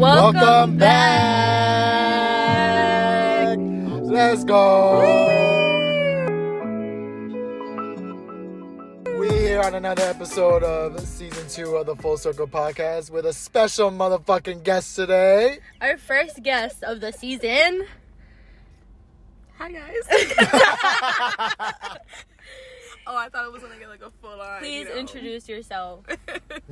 [0.00, 1.98] Welcome, back.
[4.00, 4.98] Let's go.
[9.04, 13.34] We're here on another episode of season two of the Full Circle Podcast with a
[13.34, 15.58] special motherfucking guest today.
[15.82, 17.84] Our first guest of the season.
[19.58, 19.84] Hi guys.
[23.06, 24.60] oh, I thought it was gonna get like a full on.
[24.60, 25.00] Please you know.
[25.00, 26.06] introduce yourself.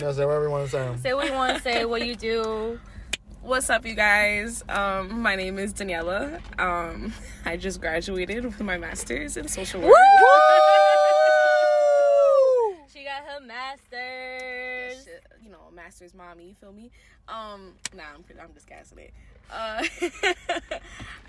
[0.01, 0.97] No, say whatever you want to say.
[1.03, 2.79] Say what you want to say, what you do.
[3.43, 4.63] What's up, you guys?
[4.69, 6.41] Um, my name is Daniella.
[6.59, 7.13] Um,
[7.45, 9.95] I just graduated with my master's in social work.
[12.93, 15.05] She got her master's.
[15.05, 16.49] Shit, You know, master's mommy.
[16.49, 16.91] You feel me?
[17.29, 19.13] Um, nah, I'm pretty, I'm just gassing it.
[19.53, 19.85] Uh,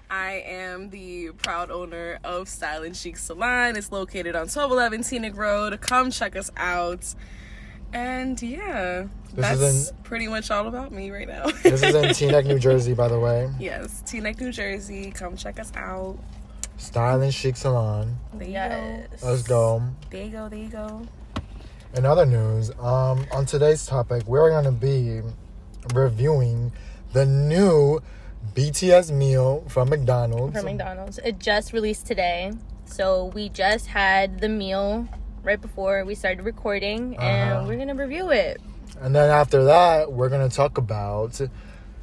[0.09, 3.75] I am the proud owner of Style and Chic Salon.
[3.75, 5.79] It's located on 1211 Teaneck Road.
[5.81, 7.13] Come check us out.
[7.93, 11.45] And yeah, This that's is pretty much all about me right now.
[11.63, 13.49] This is in Teaneck, New Jersey, by the way.
[13.59, 15.11] yes, Teaneck, New Jersey.
[15.11, 16.17] Come check us out.
[16.77, 18.17] Style and Chic Salon.
[18.33, 19.23] There you Yes.
[19.23, 19.79] Let's go.
[19.79, 19.85] go.
[20.11, 20.49] There you go.
[20.49, 21.01] There you go.
[21.95, 25.21] In other news, um, on today's topic, we're going to be
[25.93, 26.71] reviewing
[27.13, 27.99] the new
[28.53, 30.55] BTS meal from McDonald's.
[30.55, 31.17] From McDonald's.
[31.19, 32.53] It just released today.
[32.85, 35.07] So we just had the meal
[35.49, 37.25] right before we started recording Uh-huh.
[37.25, 38.61] and we're going to review it.
[39.01, 41.41] And then after that, we're going to talk about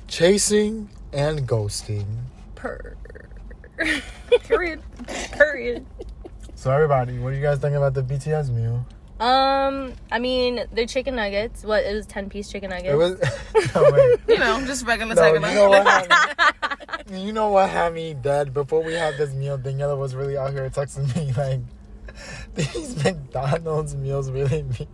[0.09, 2.07] chasing and ghosting.
[2.57, 2.97] Per.
[4.49, 4.81] Period.
[5.31, 5.87] Period.
[6.57, 8.85] So, everybody, what do you guys think about the BTS meal?
[9.21, 11.63] Um, I mean, they're chicken nuggets.
[11.63, 12.89] What it was, ten piece chicken nuggets.
[12.93, 13.75] It was.
[13.75, 14.17] no.
[14.29, 17.95] You know, just regular No, type you know what had me, you know what had
[17.95, 18.53] me dead?
[18.53, 21.61] Before we had this meal, Daniella was really out here texting me like,
[22.57, 24.89] these McDonald's meals really mean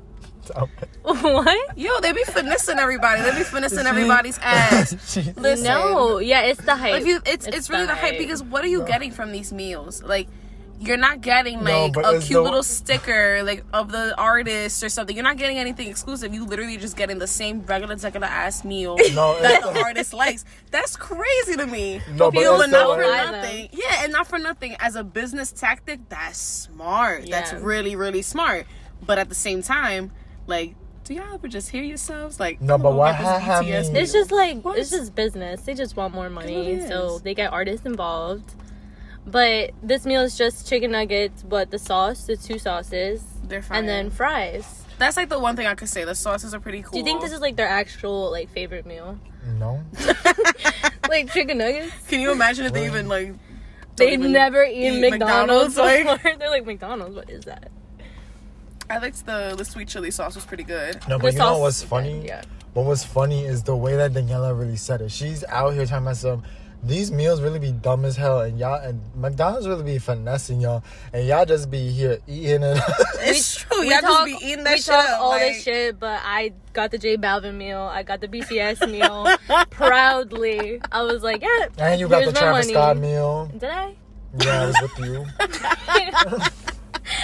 [1.04, 1.76] what?
[1.76, 3.22] Yo, they be finessing everybody.
[3.22, 5.16] They be finessing everybody's ass.
[5.36, 5.64] Listen.
[5.64, 7.00] No, yeah, it's the hype.
[7.00, 8.86] If you, it's it's, really the hype because what are you No.
[8.86, 10.02] getting from these meals?
[10.02, 10.28] Like,
[10.82, 14.88] you're not getting like but a cute the- little sticker like of the artist or
[14.88, 15.14] something.
[15.16, 16.34] You're not getting anything exclusive.
[16.34, 20.12] You literally just getting the same regular regular ass meal No, that it's- the artist
[20.12, 20.44] likes.
[20.70, 22.00] That's crazy to me.
[22.12, 23.32] No, but People, it's not for Buy them.
[23.32, 23.68] nothing.
[23.72, 24.76] Yeah, and not for nothing.
[24.80, 27.24] As a business tactic, that's smart.
[27.24, 27.40] Yeah.
[27.40, 28.66] That's really really smart.
[29.04, 30.12] But at the same time,
[30.46, 30.74] like.
[31.04, 32.60] Do y'all ever just hear yourselves like?
[32.60, 34.78] No, but why what get this ha- have BTS me- It's just like What?
[34.78, 35.62] it's just business.
[35.62, 38.54] They just want more money, so they get artists involved.
[39.26, 43.78] But this meal is just chicken nuggets, but the sauce, the two sauces, They're fine.
[43.80, 44.84] and then fries.
[44.98, 46.04] That's like the one thing I could say.
[46.04, 46.92] The sauces are pretty cool.
[46.92, 49.18] Do you think this is like their actual like favorite meal?
[49.58, 49.82] No.
[51.08, 51.92] like chicken nuggets?
[52.08, 53.32] Can you imagine if they even like?
[53.96, 55.76] They even never eat eat McDonald's.
[55.76, 56.36] McDonald's, like- before.
[56.38, 57.14] They're like McDonald's.
[57.16, 57.70] What is that?
[58.90, 60.96] I liked the the sweet chili sauce was pretty good.
[61.08, 62.18] No, The but you know sauce what's is funny?
[62.20, 62.42] good, Yeah.
[62.74, 65.10] What was funny is the way that Daniella really said it.
[65.10, 66.42] She's out here telling myself,
[66.82, 70.82] these meals really be dumb as hell, and y'all and McDonald's really be finessing y'all,
[71.12, 72.78] and y'all just be here eating it.
[73.24, 73.80] It's true.
[73.82, 75.20] We Y'all talk, just be eating that we shit talk up.
[75.20, 77.78] all like, this shit, but I got the J Balvin meal.
[77.82, 79.28] I got the BTS meal
[79.70, 80.80] proudly.
[80.90, 81.68] I was like, yeah.
[81.78, 82.74] and you got here's the my Travis money.
[82.74, 83.46] Scott meal.
[83.56, 83.94] Did I?
[84.40, 85.26] Yeah, I was with you.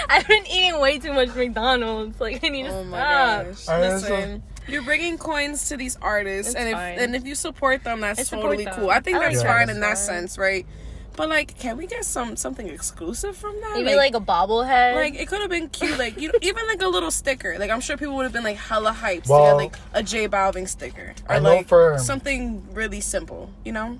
[0.08, 2.20] I've been eating way too much McDonald's.
[2.20, 3.46] Like I need to Oh my stop.
[3.46, 3.68] gosh!
[3.68, 6.98] I mean, Listen, you're bringing coins to these artists, It's and if fine.
[6.98, 8.74] and if you support them, that's support totally them.
[8.74, 8.90] cool.
[8.90, 9.56] I think I like that's that.
[9.58, 9.96] fine in that fine.
[9.96, 10.66] sense, right?
[11.16, 13.72] But like, can we get some something exclusive from that?
[13.74, 14.94] Maybe like, a bobblehead.
[14.94, 17.58] Like it could have been cute, like you know, even like a little sticker.
[17.58, 20.28] Like I'm sure people would have been like hella hyped to get like a J
[20.28, 23.50] Balvin sticker or I know like for- something really simple.
[23.64, 23.98] You know?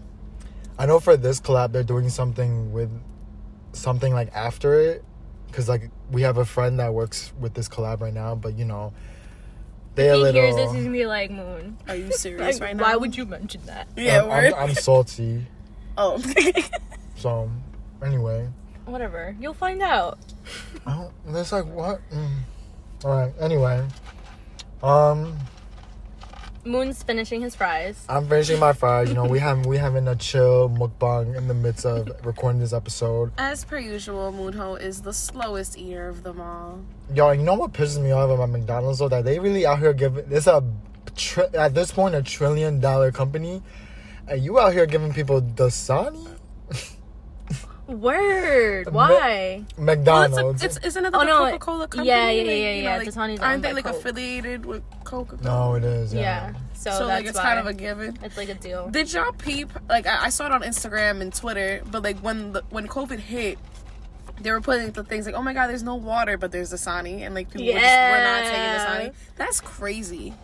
[0.78, 2.90] I know for this collab they're doing something with
[3.72, 5.04] something like after it
[5.48, 8.64] because like we have a friend that works with this collab right now, but you
[8.64, 8.92] know
[9.98, 10.42] they if he little.
[10.42, 11.76] hears this, he's gonna be like, Moon.
[11.88, 12.82] Are you serious Like, right now?
[12.84, 13.88] why would you mention that?
[13.96, 14.54] Yeah, I'm.
[14.54, 15.46] I'm, I'm salty.
[15.98, 16.22] oh.
[17.16, 17.50] So
[18.02, 18.48] anyway,
[18.86, 19.34] Whatever.
[19.40, 20.18] You'll find out.
[20.86, 20.94] I
[21.26, 22.00] don't, it's like what?
[22.12, 22.30] Mm.
[23.04, 23.32] All right.
[23.40, 23.84] Anyway,
[24.82, 25.36] um,
[26.68, 28.04] Moon's finishing his fries.
[28.08, 29.08] I'm finishing my fries.
[29.08, 32.72] You know, we have we having a chill mukbang in the midst of recording this
[32.74, 33.32] episode.
[33.38, 36.80] As per usual, Moonho is the slowest eater of them all.
[37.14, 39.08] Yo, you know what pisses me off about McDonald's though?
[39.08, 40.62] That they really out here giving it's a
[41.16, 43.62] tri- at this point a trillion dollar company,
[44.26, 46.28] and you out here giving people Dasani,
[47.88, 48.92] Word.
[48.92, 49.64] Why?
[49.76, 50.62] Well, McDonald's.
[50.62, 52.08] it's, a, it's isn't it the Oh, no, Coca Cola company?
[52.08, 53.96] yeah, yeah, Like, yeah, you yeah, know, like, Dasani's owned aren't they like Coke.
[53.96, 55.42] affiliated with Coca Cola?
[55.42, 56.12] no, it is.
[56.14, 56.20] Yeah.
[56.20, 56.52] Yeah.
[56.74, 57.42] So, So that's like it's why.
[57.42, 58.18] kind of a given.
[58.22, 58.88] It's like a deal.
[58.90, 59.70] Did y'all peep?
[59.88, 63.18] Like I, I saw it on Instagram and Twitter, but like when the, when COVID
[63.18, 63.58] hit,
[64.40, 67.22] they were putting the things like, "Oh my God, there's no water, but there's Dasani,"
[67.22, 69.14] and like people were, just, were not taking Dasani.
[69.36, 70.34] That's crazy.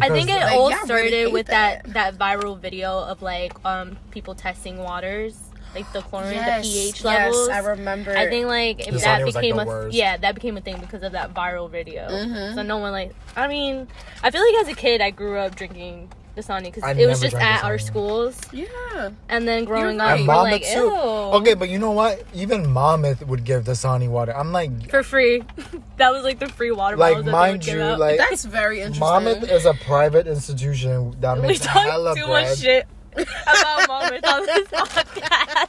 [0.00, 1.82] I think it Like, all y'all really started with that.
[1.92, 2.16] that.
[2.18, 5.41] that viral video of like um people testing waters,
[5.74, 7.48] like the chlorine, Yes, the pH yes, levels.
[7.48, 8.16] I remember.
[8.16, 9.94] I think like if Dasani that was, like, became the a worst.
[9.94, 12.08] yeah that became a thing because of that viral video.
[12.08, 12.54] Mm-hmm.
[12.54, 13.88] So no one like I mean
[14.22, 17.32] I feel like as a kid I grew up drinking Dasani because it was just
[17.32, 19.10] drank at our schools, yeah.
[19.28, 20.18] and then growing You're up right.
[20.20, 20.78] And we're like too.
[20.78, 20.90] ew.
[20.90, 22.24] Okay, but you know what?
[22.32, 24.34] Even Monmouth would give Dasani water.
[24.34, 25.42] I'm like, for free.
[25.98, 27.98] that was like the free water like that mind they would give you, out.
[27.98, 29.00] like That's very interesting.
[29.00, 32.48] Monmouth is a private institution that we makes hella talk too bread.
[32.48, 35.68] much shit about Monmouth on this podcast.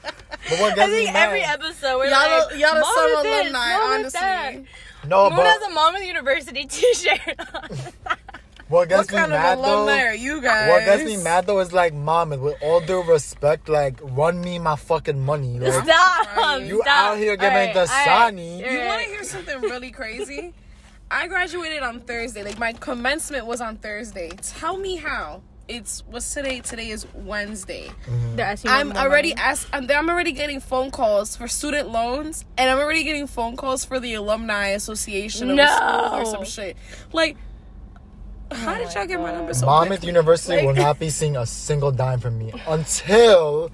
[0.50, 1.28] But what I gets me think mad?
[1.28, 4.48] every episode we're y'all, like, y'all are some this, alumni, Monmouth that.
[4.54, 4.68] honestly.
[5.08, 7.20] no, Moon has but a Monmouth University T-shirt.
[7.54, 8.18] on.
[8.68, 10.04] what gets What me kind of mad alumni though?
[10.08, 10.70] are you guys?
[10.70, 14.60] What gets me mad though is like Monmouth, with all due respect, like run me
[14.60, 15.60] my fucking money.
[15.60, 16.36] Like Stop.
[16.38, 16.58] Right.
[16.66, 17.12] you stop.
[17.12, 18.58] out here giving Alright, Dasani.
[18.58, 20.54] alright, You want to hear something really crazy?
[21.12, 22.44] I graduated on Thursday.
[22.44, 24.32] Like my commencement was on Thursday.
[24.42, 25.42] Tell me how.
[25.68, 26.60] It's what's today?
[26.60, 27.88] Today is Wednesday.
[28.06, 28.36] Mm-hmm.
[28.36, 29.42] They're asking you I'm already money.
[29.42, 29.68] asked.
[29.72, 33.86] I'm, I'm already getting phone calls for student loans, and I'm already getting phone calls
[33.86, 36.26] for the alumni association of school or No.
[36.26, 36.76] some shit.
[37.14, 37.38] Like,
[38.52, 39.38] oh how did y'all get my God.
[39.38, 40.08] number so Monmouth quickly?
[40.08, 43.72] University will not be seeing a single dime from me until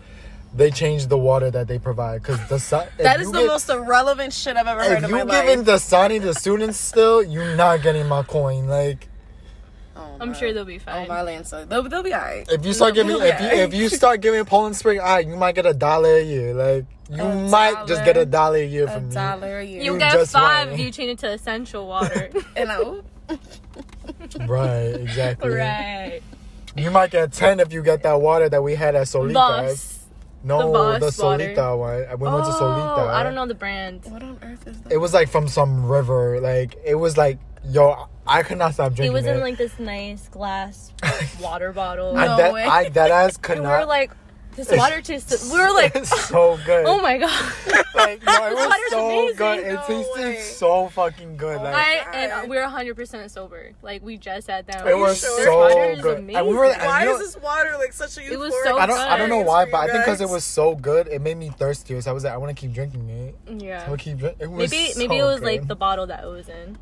[0.54, 2.22] they change the water that they provide.
[2.22, 5.04] Because the su- if That is the get- most irrelevant shit I've ever heard If
[5.06, 5.46] in my you life.
[5.48, 8.68] giving Dasani to students still, you're not getting my coin.
[8.68, 9.19] Like Oh,
[10.20, 11.08] Oh, I'm my- sure they'll be Oh fine.
[11.08, 12.48] my Lancer, they'll, they'll be alright.
[12.52, 15.56] if you start giving, if you if you start giving Poland Spring, alright, you might
[15.56, 16.54] get a dollar a year.
[16.54, 19.16] Like you A might just get a dollar a year from me.
[19.16, 19.82] dollar a year.
[19.82, 20.68] you You get just five.
[20.70, 20.80] went.
[20.80, 22.30] You change it to Essentia water.
[22.56, 23.06] and I, oop.
[24.48, 25.50] Right, exactly.
[25.50, 26.22] right.
[26.76, 29.34] You might get ten if you get that water that we had at Solita.
[29.34, 29.96] Voss.
[30.44, 31.44] No, the the, Boss water.
[31.44, 31.98] Solita one.
[32.20, 33.10] We went to Oh, Solita.
[33.14, 34.02] I don't know the brand.
[34.06, 34.92] what on earth is that?
[34.94, 36.40] It was like from some river.
[36.40, 39.16] Like it was like, yo, I could not stop drinking.
[39.18, 39.36] It drinking was it.
[39.38, 40.94] in like this nice glass
[41.42, 42.16] water bottle.
[42.18, 42.64] I, No that, way.
[42.64, 43.80] I that ass could and we not.
[43.82, 44.12] were like,
[44.56, 45.50] this water tastes.
[45.54, 46.86] We were like, it's so good.
[46.86, 47.54] oh my god.
[47.96, 49.36] like, no, it This was water's so amazing.
[49.38, 49.60] good.
[49.60, 50.40] It No tasted way.
[50.42, 51.60] so fucking good.
[51.60, 53.72] Oh Like I and we were 100 percent sober.
[53.82, 54.86] Like we just sat down.
[54.86, 55.44] it was sure?
[55.46, 56.18] So good.
[56.18, 56.36] amazing.
[56.36, 56.66] And we were.
[56.66, 59.00] and Why you is this water like such a It was so I don't.
[59.00, 61.50] I don't know why, but I think because it was so good, it made me
[61.50, 62.00] thirsty.
[62.02, 63.36] So I was like, I want to keep drinking it.
[63.64, 63.86] yeah.
[63.88, 64.42] I would keep drinking.
[64.42, 65.46] It was Maybe so maybe it was good.
[65.46, 66.78] like the bottle that it was in.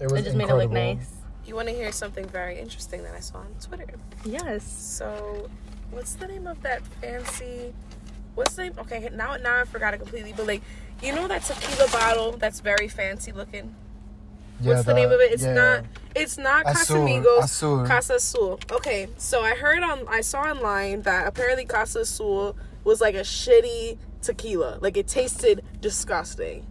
[0.00, 1.12] It was It just made it look nice.
[1.46, 3.86] You want to hear something very interesting that I saw on Twitter?
[4.24, 4.64] Yes.
[4.64, 5.48] So,
[5.90, 7.72] what's the name of that fancy?
[8.34, 8.74] What's the name?
[8.78, 10.34] Okay, now now I forgot it completely.
[10.36, 10.62] But like,
[11.02, 13.74] you know that tequila bottle that's very fancy looking.
[14.60, 15.32] Yeah, What's the, name of it?
[15.32, 15.52] It's yeah.
[15.52, 15.84] not.
[16.14, 17.44] It's not Azul, Casamigos.
[17.44, 17.86] Azul.
[17.86, 18.58] Casa Azul.
[18.72, 20.06] Okay, so I heard on.
[20.08, 24.78] I saw online that apparently Casa Azul was like a shitty tequila.
[24.80, 26.66] Like it tasted disgusting.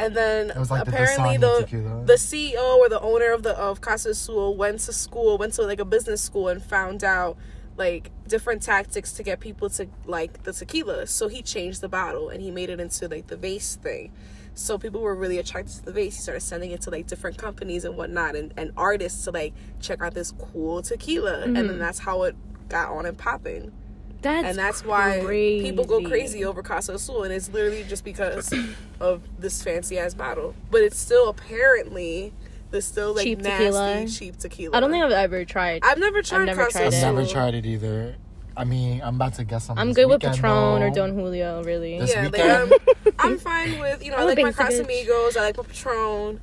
[0.00, 3.56] And then It was like apparently Dasani the the CEO or the owner of the
[3.56, 7.36] of Casa Azul went to school, went to like a business school, and found out
[7.76, 11.06] like different tactics to get people to like the tequila.
[11.06, 14.12] So he changed the bottle and he made it into like the vase thing.
[14.54, 16.16] So people were really attracted to the vase.
[16.16, 19.52] He started sending it to like different companies and whatnot and, and artists to like
[19.80, 21.42] check out this cool tequila.
[21.42, 21.78] And then mm.
[21.78, 22.36] that's how it
[22.68, 23.72] got on and popping.
[24.22, 25.64] That's And that's why crazy.
[25.70, 27.24] people go crazy over Casa Azul.
[27.24, 28.52] And it's literally just because
[29.00, 30.54] of this fancy ass bottle.
[30.70, 32.32] But it's still apparently
[32.70, 34.06] the still like Cheap nasty tequila.
[34.08, 34.76] cheap tequila.
[34.76, 35.82] I don't think I've ever tried.
[35.84, 36.96] I've never tried never Casa tried I've it.
[36.98, 37.12] Azul.
[37.14, 38.14] never tried it either.
[38.56, 39.78] I mean, I'm about to get some.
[39.78, 40.90] I'm this good with weekend, Patron or.
[40.90, 41.98] Don Julio, really.
[41.98, 42.40] This yeah, like.
[42.40, 42.72] I'm,
[43.18, 45.06] I'm fine with you know I I'm like my basic bitch.
[45.08, 46.40] Casamigos, I like my Patron.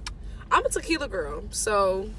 [0.51, 2.09] I'm a tequila girl, so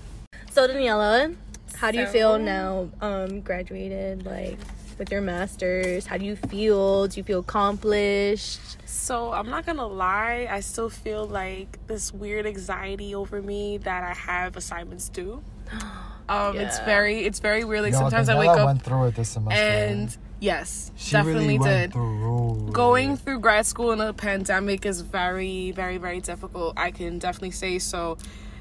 [0.50, 1.32] So Daniella,
[1.76, 2.90] how do you So- feel now?
[3.00, 4.58] Um, graduated like
[4.98, 6.06] with your masters.
[6.06, 7.06] How do you feel?
[7.06, 8.78] Do you feel accomplished?
[9.08, 14.02] so I'm not gonna lie, I still feel like this weird anxiety over me that
[14.04, 15.42] I have assignments due.
[16.30, 17.84] Um, it's very it's very weird.
[17.84, 19.58] Like Yo, sometimes I wake up went through it this semester.
[19.58, 21.92] and yes, she definitely really went did.
[21.94, 22.68] through.
[22.70, 27.50] going through grad school in a pandemic is very very very difficult i can definitely
[27.50, 28.18] say so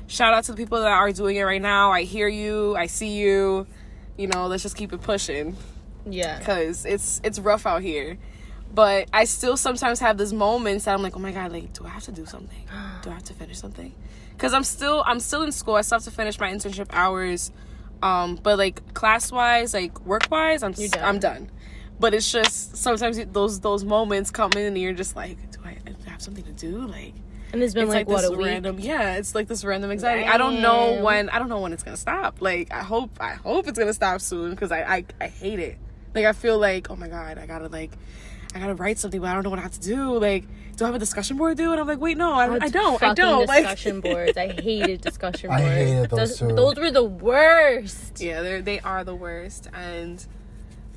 [0.08, 2.86] shout out to the people that are doing it right now i hear you i
[2.86, 3.67] see you
[4.15, 5.53] you know let's just keep it pushing
[6.13, 6.39] Yeah.
[6.39, 8.17] because it's it's rough out here.
[8.73, 11.85] But i still sometimes have these moments that i'm like oh my god like do
[11.85, 12.63] i have to do something?
[13.01, 13.93] Do i have to finish something?
[14.31, 15.75] Because i'm still i'm still in school.
[15.75, 17.51] I still have to finish my internship hours.
[18.03, 20.89] Um but like class wise like work wise i'm done.
[21.01, 21.49] i'm done.
[21.99, 25.77] but it's just sometimes those those moments come in and you're just like do i
[26.09, 26.85] have something to do?
[26.87, 27.13] Like
[27.53, 28.47] And it's been it's like, like, what this a week.
[28.47, 30.25] random yeah it's like this random anxiety.
[30.25, 32.41] I don't know when i don't know when it's gonna stop.
[32.41, 35.77] Like i hope i hope it's gonna stop soon because I, I i hate it
[36.17, 37.91] like i feel like oh my god i gotta like
[38.55, 40.17] I gotta write something, but I don't know what I have to do.
[40.17, 40.45] Like,
[40.77, 41.69] do I have a discussion board, dude?
[41.74, 43.03] And I'm like, wait, no, I, I don't.
[43.03, 43.45] I don't.
[43.45, 44.38] Discussion Like, boards.
[44.38, 45.62] I hated discussion boards.
[45.63, 46.47] I hated those too.
[46.47, 48.19] Those were the worst.
[48.21, 50.25] yeah, they they are the worst, and.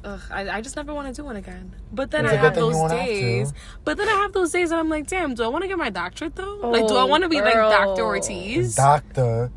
[0.03, 1.75] Ugh, I, I just never want to do one again.
[1.93, 3.53] But then It's I a have good thing you those won't have days.
[3.85, 5.77] But then I have those days that I'm like, damn, do I want to get
[5.77, 6.55] my doctorate though?
[6.71, 7.53] like, do I Oh, want to be like.
[7.53, 8.03] Dr.
[8.05, 8.77] Ortiz?
[8.77, 9.51] Doctor.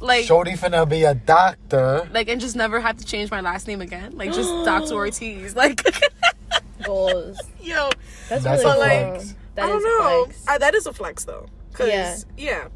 [0.00, 2.08] Like, Shorty finna be a doctor.
[2.12, 4.16] like, and just never have to change my last name again?
[4.16, 4.94] Like, just Dr.
[4.94, 5.54] Ortiz.
[5.54, 5.82] Like,
[6.84, 7.38] Goals.
[7.60, 7.90] yo,
[8.28, 9.14] That's, That's really a cool.
[9.14, 9.34] flex.
[9.54, 10.26] That I don't know.
[10.48, 11.46] I, that is a flex though.
[11.74, 12.16] Cause Yeah.
[12.36, 12.68] yeah.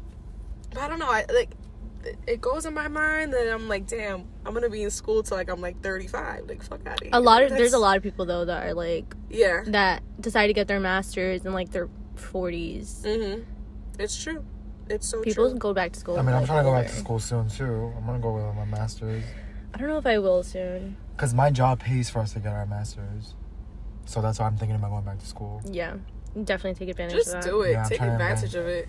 [0.71, 1.09] But I don't know.
[1.09, 1.51] I like
[2.03, 5.23] it- it goes in my mind that I'm like, damn, I'm gonna be in school
[5.23, 6.45] till like I'm like 35.
[6.47, 7.09] Like fuck out of here.
[7.13, 9.63] A lot of That's- there's a lot of people though that are like Yeah.
[9.67, 13.01] that decide to get their masters in like their 40s.
[13.03, 13.45] Mhm.
[13.97, 14.45] It's true.
[14.89, 15.59] It's so People true.
[15.59, 16.17] go back to school.
[16.17, 17.93] I mean, I'm like, trying to go back to school soon too.
[17.97, 19.23] I'm gonna go with my master's.
[19.73, 20.97] I don't know if I will soon.
[21.17, 23.33] Cause my job pays for us to get our masters.
[24.05, 25.61] So that's why I'm thinking about going back to school.
[25.69, 25.95] Yeah,
[26.43, 27.39] definitely take advantage Just of that.
[27.39, 27.71] Just do it.
[27.71, 28.87] Yeah, Take advantage of it.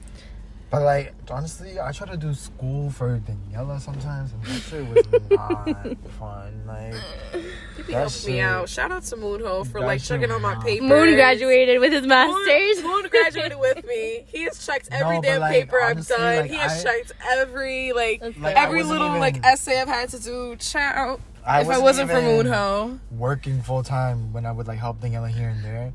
[0.68, 5.30] But like honestly, I try to do school for Daniella sometimes, and that shit was
[5.30, 5.64] not
[6.18, 6.62] fun.
[6.66, 6.94] Like
[7.32, 8.68] You be That helping me out.
[8.68, 10.88] Shout out to Moonho for like shit checking on my was- papers.
[10.88, 12.82] Moon graduated with his masters.
[12.82, 14.24] Moon, Moon graduated with me.
[14.26, 16.36] He has checked every No, damn like, paper honestly, I've done.
[16.42, 20.08] like, he has I- checked every like Like, every little even- like essay I've had
[20.10, 20.56] to do.
[20.56, 24.78] Child, I if I wasn't for even Moonho, working full time when I would like
[24.80, 25.92] help Daniella here and there,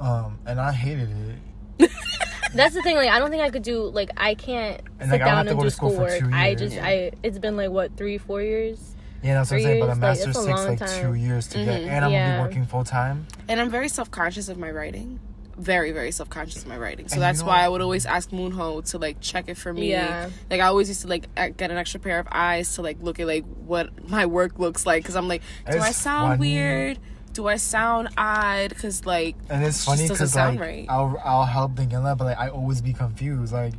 [0.00, 1.36] um, and I hated it.
[2.54, 2.96] That's the thing.
[2.96, 3.84] Like, I don't think I could do.
[3.84, 6.34] Like, I can't And, sit like, I down and do to school for schoolwork.
[6.34, 6.86] I just, Yeah.
[6.86, 7.12] I.
[7.22, 8.96] It's been like what three, four years.
[9.22, 9.80] Yeah, that's what I'm saying.
[9.80, 11.02] But a years, like, master's a takes like time.
[11.02, 11.86] two years to get, Mhm.
[11.88, 13.26] and I'm gonna be working full time.
[13.48, 15.20] and I'm very self conscious of my writing.
[15.58, 17.06] Very, very self conscious of my writing.
[17.06, 19.58] So And you that's know- why I would always ask Moonho to like check it
[19.58, 19.90] for me.
[19.90, 20.30] Yeah.
[20.50, 23.20] Like I always used to like get an extra pair of eyes to like look
[23.20, 26.40] at like what my work looks like because I'm like, do I sound funny.
[26.54, 26.98] weird?
[27.32, 28.70] Do I sound odd?
[28.70, 30.86] Because like And it's Just funny doesn't because sound like right.
[30.88, 33.52] I'll I'll help Daniella, but like I always be confused.
[33.52, 33.74] Like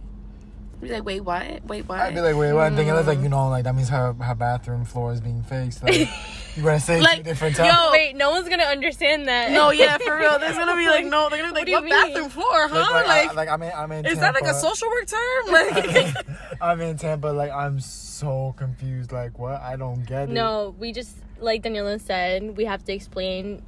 [0.81, 1.63] be like, wait, what?
[1.67, 1.99] Wait, what?
[1.99, 2.65] I'd be like, wait, what?
[2.65, 3.07] And Daniella's Mm.
[3.07, 5.83] like, you know, like that means her her bathroom floor is being fixed.
[5.83, 5.95] Like
[6.55, 7.91] you're gonna say Like, two different yo, times.
[7.91, 9.51] Wait, no one's gonna understand that.
[9.51, 10.39] no, yeah, for real.
[10.39, 12.75] There's gonna be like, no, they're gonna be like, What what, bathroom floor, huh?
[12.79, 15.05] Like, Like, like, I, like I'm in, I'm in is that like a social work
[15.05, 15.43] term?
[15.53, 16.15] Like,
[16.61, 17.27] I'm in Tampa.
[17.27, 19.11] Like I'm so confused.
[19.11, 19.61] Like what?
[19.61, 20.33] I don't get it.
[20.33, 23.61] No, we just like Daniella said, we have to explain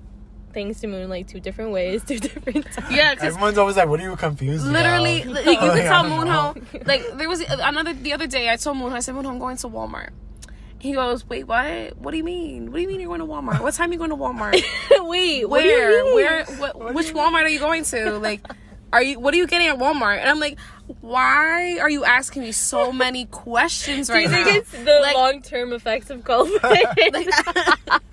[0.53, 2.91] things to Moon like two different ways, two different times.
[2.91, 5.45] yeah, because Everyone's always like, "What are you confused?" literally, about?
[5.45, 6.55] you, you can I tell Moon how.
[6.85, 8.49] Like, there was another the other day.
[8.49, 10.09] I told Moonho, I said, "Moon, I'm going to Walmart.
[10.79, 11.97] He goes, wait, what?
[11.97, 12.69] What do you mean?
[12.69, 13.61] What do you mean you're going to Walmart?
[13.61, 14.61] What time are you going to Walmart?
[15.07, 16.03] Wait, what do you Where?
[16.03, 16.15] mean?
[16.15, 16.45] Where?
[16.57, 18.19] What, which Walmart are you going to?
[18.19, 18.45] Like,
[18.93, 19.19] are you?
[19.19, 20.19] What are you getting at Walmart?
[20.19, 20.57] And I'm like,
[21.01, 24.51] why are you asking me so many questions right Do right you now?
[24.51, 27.99] think it's the Like- long term effects of COVID?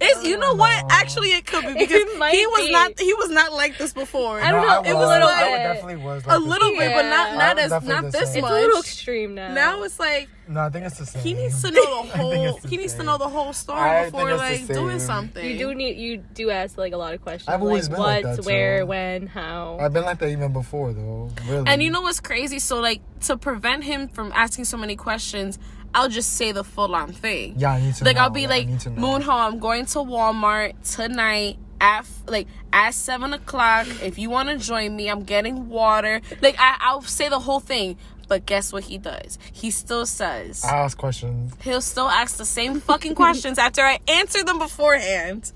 [0.00, 0.84] It's, you know what?
[0.90, 2.02] Actually, it could be because
[2.32, 2.72] he was be.
[2.72, 4.40] not he was not like this before.
[4.40, 6.86] I don't No, know, it was I like- I definitely was like a little before.
[6.86, 8.44] bit, but not not as not this same.
[8.44, 9.52] it's a little extreme now.
[9.54, 11.22] Now it's like No, I think it's the same.
[11.22, 12.58] he needs to know the whole.
[12.58, 15.44] the He needs to know the whole story I before like doing something.
[15.44, 17.48] you do need you do ask like a lot of questions.
[17.48, 18.86] I've always like, been like what, that, where, too.
[18.86, 19.78] when, how.
[19.80, 21.30] I've been like that even before, though.
[21.48, 21.64] Really.
[21.66, 22.60] And you know what's crazy?
[22.60, 25.58] So like to prevent him from asking so many questions,
[25.94, 27.54] I'll just say the full on thing.
[27.56, 28.04] Yeah, I need to.
[28.04, 28.22] like know.
[28.22, 28.90] I'll be like to.
[28.90, 33.86] Moonho, I'm going to Walmart tonight at like at seven o'clock.
[34.02, 36.20] If you want to join me, I'm getting water.
[36.42, 37.96] Like I, I'll say the whole thing.
[38.28, 39.38] But guess what he does?
[39.52, 41.54] He still says I ask questions.
[41.62, 45.50] he'll still ask the same fucking questions after I answer them beforehand,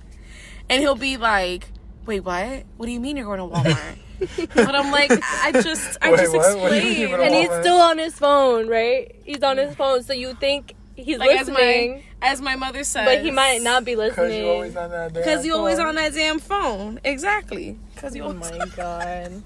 [0.70, 1.68] and he'll be like,
[2.06, 2.62] "Wait, what?
[2.78, 3.96] What do you mean you're going to Walmart?"
[4.54, 6.58] but I'm like, I just, I Wait, just what?
[6.58, 7.10] What do you mean you're explained.
[7.10, 9.14] gonna and he's still on his phone, right?
[9.24, 12.84] He's on his phone, so you think he's Like as listening, my as my mother
[12.84, 14.44] says, but he might not be Because listening.
[14.44, 15.12] you always on that.
[15.12, 15.86] damn Because you always phone.
[15.88, 17.00] on that damn phone.
[17.04, 17.78] Exactly.
[17.94, 18.22] Because you.
[18.22, 19.42] Oh my god.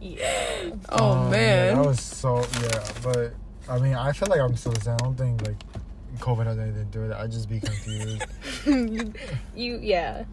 [0.00, 0.70] Yeah.
[0.90, 1.76] Oh, oh yeah, man.
[1.76, 3.32] that was so yeah, but
[3.68, 4.94] I mean, I feel like I'm still the same.
[4.94, 5.56] I don't think like
[6.20, 7.16] COVID has anything to do with it.
[7.18, 8.24] I just be confused.
[8.66, 9.12] you,
[9.56, 10.24] you, yeah.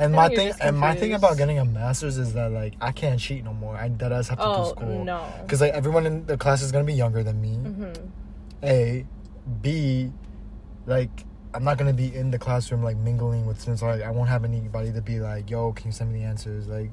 [0.00, 3.20] And my thing, and my thing about getting a master's is that like I can't
[3.20, 3.76] cheat no more.
[3.76, 5.04] I dead ass have to do Oh school.
[5.04, 5.26] no.
[5.42, 7.54] Because like everyone in the class is gonna be younger than me.
[7.56, 7.92] hmm
[8.62, 9.04] A,
[9.60, 10.10] B,
[10.86, 11.10] like
[11.52, 13.82] I'm not gonna be in the classroom like mingling with students.
[13.82, 16.66] Like I won't have anybody to be like, "Yo, can you send me the answers?"
[16.66, 16.90] Like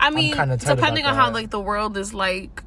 [0.00, 2.63] I mean, depending about on how like the world is like,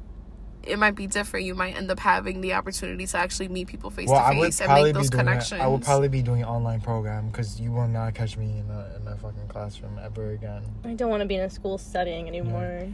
[0.68, 1.46] it might be different.
[1.46, 4.60] You might end up having the opportunity to actually meet people face well, to face
[4.60, 5.24] and probably make be those doing.
[5.24, 5.60] connections.
[5.60, 8.58] A, I would probably be doing an online program because you will not catch me
[8.58, 10.62] in a in a fucking classroom ever again.
[10.84, 12.88] I don't want to be in a school studying anymore.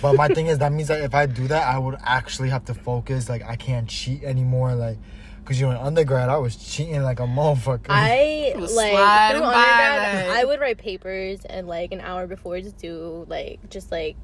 [0.00, 2.64] But my thing is that means that if I do that, I would actually have
[2.66, 3.28] to focus.
[3.28, 4.74] Like I can't cheat anymore.
[4.74, 4.98] Like,
[5.44, 7.86] Cause you know, in undergrad, I was cheating like a motherfucker.
[7.88, 9.42] I like through undergrad.
[9.42, 10.30] that.
[10.30, 14.16] I would write papers and like an hour before just do like just like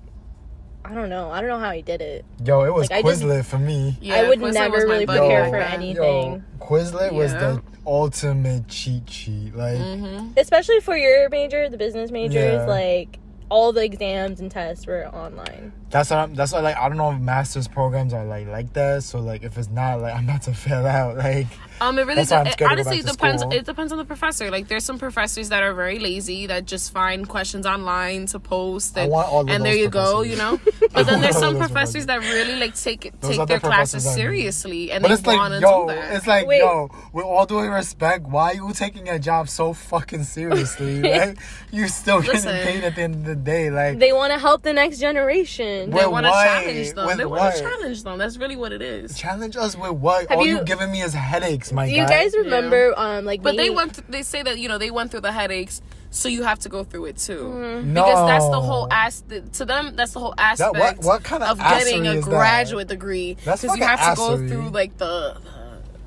[0.89, 1.31] I don't know.
[1.31, 2.25] I don't know how he did it.
[2.45, 3.97] Yo, it was Like, I just- Quizlet for me.
[4.01, 5.73] Yeah, I would Quizlet never really prepare back for then.
[5.75, 5.95] anything.
[6.35, 9.55] Yo, Quizlet was the ultimate cheat sheet.
[9.55, 10.29] Like, Mm-hmm.
[10.39, 12.65] Especially for your major, the business majors, Yeah.
[12.67, 13.19] like
[13.51, 15.73] all the exams and tests were online.
[15.91, 18.73] That's what I'm, that's why like I don't know if master's programs are like like
[18.75, 19.03] that.
[19.05, 21.17] So like if it's not like I'm about to fail out.
[21.17, 21.47] Like
[21.81, 23.43] Um, it really That's why de- scared honestly back to depends.
[23.43, 23.53] school.
[23.53, 24.51] It depends on the professor.
[24.51, 28.99] Like there's some professors that are very lazy that just find questions online to post,
[28.99, 30.23] I and, want all of and there those you go.
[30.23, 30.61] You know.
[30.93, 34.03] But then there's some of those professors that really like take Those take their classes
[34.03, 34.17] professors I mean.
[34.17, 36.15] seriously, and but they it's like want to yo, do that.
[36.17, 36.59] it's like Wait.
[36.59, 36.89] yo.
[37.13, 41.03] With all due respect, why are you taking your job so fucking seriously?
[41.19, 41.39] like
[41.71, 42.63] you still getting Listen.
[42.67, 43.71] paid at the end of the day.
[43.71, 45.78] Like They want to help the next generation.
[45.87, 47.07] They With want to challenge them.
[47.07, 48.19] With they want to challenge them.
[48.19, 49.17] That's really what it is.
[49.17, 50.29] challenge us with what?
[50.29, 52.03] Have all you, you- giving me is headaches, my Do guy.
[52.03, 53.95] you guys remember um like But they being- went.
[53.95, 55.81] Th- they say that you know they went through the headaches,
[56.11, 57.45] so you have to go through it too.
[57.45, 57.93] Mm-hmm.
[57.93, 58.05] no.
[58.05, 59.23] Because that's the whole as
[59.55, 59.95] to them.
[59.97, 62.31] That's the whole That- aspect what- what kind of of getting a is that?
[62.31, 63.37] graduate degree.
[63.45, 65.37] That's Because you fucking have to go through like the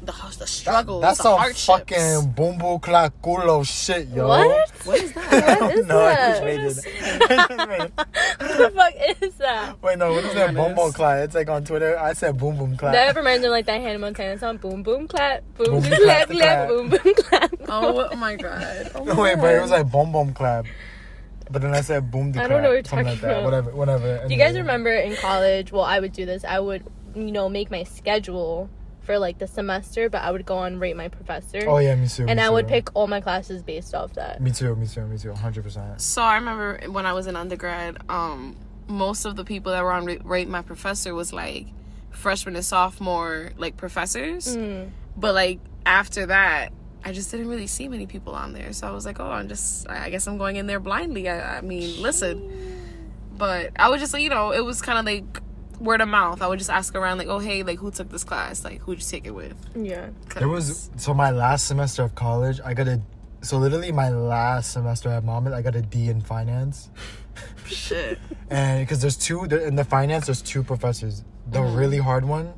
[0.01, 1.65] the, the, the struggles, That's the some hardships.
[1.65, 4.27] fucking boom boom clap culo shit, yo.
[4.27, 4.71] What?
[4.85, 5.61] What is that?
[5.61, 6.29] What is no, I that?
[6.31, 7.21] just made it.
[7.31, 7.91] I just made it.
[7.95, 9.81] what the fuck is that?
[9.83, 10.55] Wait, no, what is that?
[10.55, 11.23] Boom boom clap.
[11.23, 11.99] It's like on Twitter.
[11.99, 12.93] I said boom boom clap.
[12.93, 15.91] That reminds me of like that Hannah Montana song, boom boom clap, boom Boom, boom
[16.03, 16.67] clap, clap clap, clap.
[16.67, 17.53] boom boom clap.
[17.69, 18.91] Oh, oh my god!
[18.95, 20.65] Oh my Wait, but it was like boom boom clap.
[21.51, 22.49] But then I said boom de I clap.
[22.49, 23.31] don't know what you're something like talking that.
[23.39, 23.43] about.
[23.43, 24.27] Whatever, whatever.
[24.27, 25.71] Do you guys remember in college?
[25.71, 26.43] Well, I would do this.
[26.45, 28.69] I would, you know, make my schedule
[29.11, 32.07] for like the semester, but I would go on rate my professor, Oh yeah, me
[32.07, 32.25] too.
[32.27, 34.41] and me I would pick all my classes based off that.
[34.41, 34.73] Me too.
[34.75, 35.05] Me too.
[35.05, 35.33] Me too.
[35.33, 35.99] Hundred percent.
[36.01, 38.55] So I remember when I was in undergrad, um,
[38.87, 41.67] most of the people that were on rate my professor was like
[42.11, 44.89] freshman and sophomore like professors, Mm.
[45.17, 46.71] but like after that.
[47.03, 49.47] I just didn't really see many people on there, so I was like, "Oh, I'm
[49.47, 49.89] just.
[49.89, 52.37] I guess I'm going in there blindly." I, I mean, listen,
[53.35, 55.41] but I was just, you know, it was kind of like
[55.81, 56.41] word of mouth.
[56.41, 58.63] I would just ask around, like, "Oh, hey, like, who took this class?
[58.63, 60.09] Like, who'd you take it with?" Yeah.
[60.35, 63.01] There was so my last semester of college, I got a
[63.41, 66.89] so literally my last semester at Monmouth, I got a D in finance,
[67.65, 68.19] shit.
[68.49, 71.75] and because there's two in the finance, there's two professors, the Mm-hmm.
[71.75, 72.53] really hard one,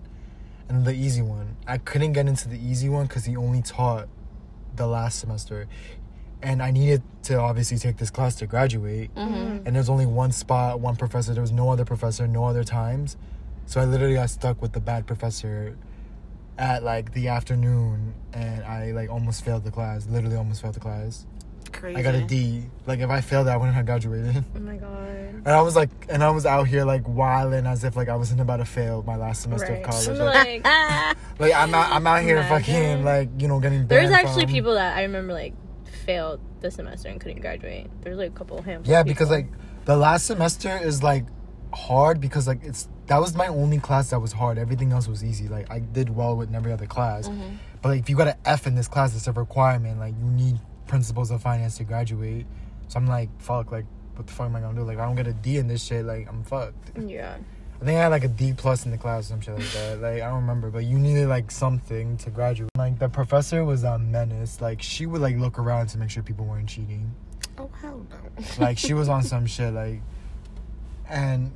[0.70, 1.56] and the easy one.
[1.66, 4.08] I couldn't get into the easy one because he only taught
[4.76, 5.68] the last semester,
[6.44, 9.14] and I needed to obviously take this class to graduate.
[9.16, 9.66] Mm-hmm.
[9.66, 11.34] And there's only one spot, one professor.
[11.34, 13.16] There was no other professor, no other times.
[13.66, 15.76] So I literally got stuck with the bad professor
[16.58, 20.06] at like the afternoon, and I like almost failed the class.
[20.08, 21.26] Literally almost failed the class.
[21.72, 21.98] Crazy.
[21.98, 22.66] I got a D.
[22.86, 24.44] Like if I failed that, I wouldn't have graduated.
[24.56, 25.00] Oh my god.
[25.46, 28.16] And I was like, and I was out here like wilding as if like I
[28.16, 29.84] wasn't about to fail my last semester Right.
[29.84, 30.20] of college.
[30.20, 32.58] Like, like, like, I'm out, I'm out here Imagine.
[32.60, 33.88] fucking like you know getting.
[33.88, 35.54] there's actually from- people that I remember like
[36.04, 37.90] failed the semester and couldn't graduate.
[38.02, 38.92] There's like a couple handful.
[38.92, 39.48] Yeah, of because like
[39.86, 41.26] the last semester is like
[41.74, 44.58] hard because like it's that was my only class that was hard.
[44.58, 45.48] Everything else was easy.
[45.48, 47.28] Like I did well with every other class.
[47.28, 47.56] Mm-hmm.
[47.82, 50.00] But like if you got an F in this class, it's a requirement.
[50.00, 52.46] Like you need principles of finance to graduate.
[52.88, 53.86] So I'm like, fuck, like
[54.16, 54.86] what the fuck am I gonna do?
[54.86, 56.98] Like I don't get a D in this shit, like I'm fucked.
[56.98, 57.38] yeah.
[57.84, 59.70] I think I had like a D plus in the class or some shit like
[59.74, 60.00] that.
[60.02, 62.70] Like I don't remember, but you needed like something to graduate.
[62.78, 64.62] Like the professor was a menace.
[64.62, 67.14] Like she would like look around to make sure people weren't cheating.
[67.58, 68.44] Oh hell no.
[68.58, 70.00] Like she was on some shit like,
[71.10, 71.52] and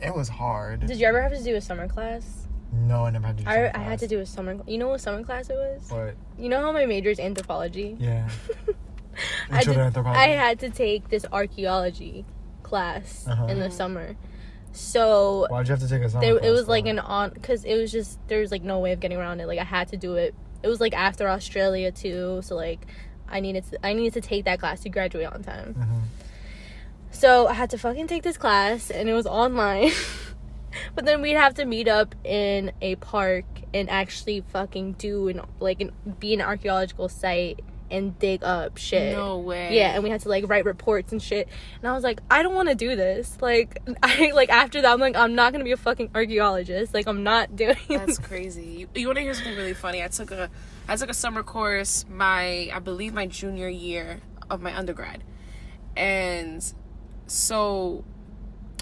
[0.00, 0.86] it was hard.
[0.86, 2.46] Did you ever have to do a summer class?
[2.72, 3.44] No, I never had to.
[3.44, 4.58] Do I, summer I had to do a summer.
[4.66, 5.90] You know what summer class it was?
[5.90, 6.14] What?
[6.38, 7.94] You know how my major is anthropology.
[8.00, 8.26] Yeah.
[9.50, 10.18] I, did- anthropology.
[10.18, 12.24] I had to take this archaeology
[12.62, 13.46] class Uh-huh.
[13.48, 14.16] in the summer.
[14.76, 17.64] So Why'd you have to take a summer there, it was like an on because
[17.64, 19.46] it was just there was like no way of getting around it.
[19.46, 20.34] Like I had to do it.
[20.62, 22.86] It was like after Australia too, so like
[23.28, 25.74] I needed to I needed to take that class to graduate on time.
[25.78, 26.02] Mhm.
[27.10, 29.92] So I had to fucking take this class, and it was online.
[30.94, 35.40] but then we'd have to meet up in a park and actually fucking do an
[35.58, 37.60] like an, be an archaeological site
[37.90, 39.12] and dig up shit.
[39.16, 39.76] No way.
[39.76, 41.48] Yeah, and we had to like write reports and shit.
[41.80, 43.38] And I was like, I don't want to do this.
[43.40, 46.94] Like, I like after that, I'm like, I'm not gonna be a fucking archaeologist.
[46.94, 47.76] Like, I'm not doing.
[47.88, 48.64] That's crazy.
[48.64, 50.02] You, you want to hear something really funny?
[50.02, 50.50] I took a
[50.88, 54.20] I took a summer course my I believe my junior year
[54.50, 55.22] of my undergrad,
[55.96, 56.62] and
[57.26, 58.04] so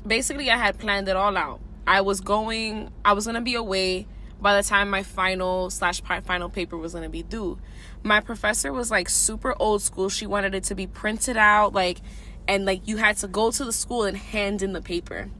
[0.06, 1.60] basically I had planned it all out.
[1.86, 2.90] I was going.
[3.04, 4.06] I was gonna be away
[4.40, 7.58] by the time my final slash pi- final paper was gonna be due.
[8.04, 10.08] My professor was like super old school.
[10.10, 11.98] She wanted it to be printed out like,
[12.46, 15.30] and like you had to go to the school and hand in the paper.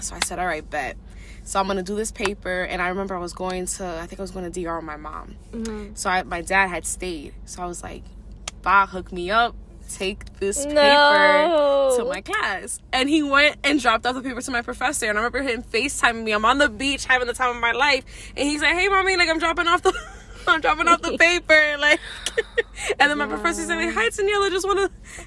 [0.00, 0.96] So I said, all right, bet.
[1.44, 4.20] So I'm gonna do this paper, and I remember I was going to, I think
[4.20, 5.36] I was going to DR with my mom.
[5.52, 5.94] Mm-hmm.
[5.94, 8.02] So I, my dad had stayed, so I was like,
[8.62, 9.54] "Bob, hook me up,
[9.90, 10.70] take this No.
[10.74, 15.08] paper to my class." And he went and dropped off the paper to my professor,
[15.08, 16.32] and I remember him Facetiming me.
[16.32, 18.04] I'm on the beach having the time of my life,
[18.36, 19.92] and he's like, "Hey, mommy, like I'm dropping off the."
[20.48, 22.00] I'm dropping off the paper, like,
[23.00, 24.82] and then my professor said, like, "Hi, Daniella, just wanna."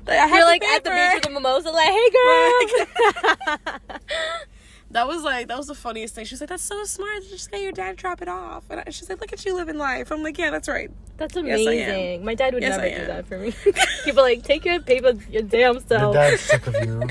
[0.06, 2.10] Like, I have You're the like at the paper." beach with a mimosa, like, hey
[3.90, 4.00] girl.
[4.92, 6.24] That was like that was the funniest thing.
[6.26, 7.24] She's like, "That's so smart.
[7.30, 9.54] Just get your dad to drop it off." And I- she's like, "Look at you
[9.54, 12.24] living life." I'm like, "Yeah, that's right." That's Yes, amazing.
[12.24, 13.54] My dad would Yes, never do that for me.
[14.06, 16.14] People like take your paper, your damn Your self.
[16.14, 17.02] dad's sick of you.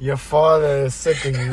[0.00, 1.50] Your father is sick of you.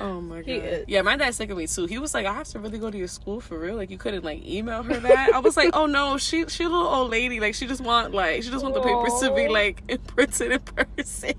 [0.00, 0.44] Oh my god.
[0.46, 0.84] He is.
[0.88, 1.86] Yeah, my dad's sick of me too.
[1.86, 3.76] He was like, "I have to really go to your school for real.
[3.76, 6.68] Like, you couldn't like email her that." I was like, "Oh no, she she a
[6.68, 7.40] little old lady.
[7.40, 9.52] Like, she just want like she just want the papers to be Aw.
[9.52, 11.34] like imprinted in person."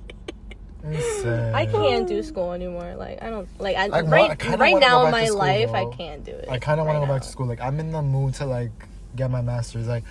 [1.54, 2.96] I can't do school anymore.
[2.96, 5.12] Like I don't like I, I wa- I right kinda right wanna go now in
[5.12, 6.48] my school, life I can't do it.
[6.50, 7.26] I kind of want right to go back now.
[7.26, 7.46] to school.
[7.46, 8.72] Like I'm in the mood to like
[9.16, 9.88] get my master's.
[9.88, 10.06] Like,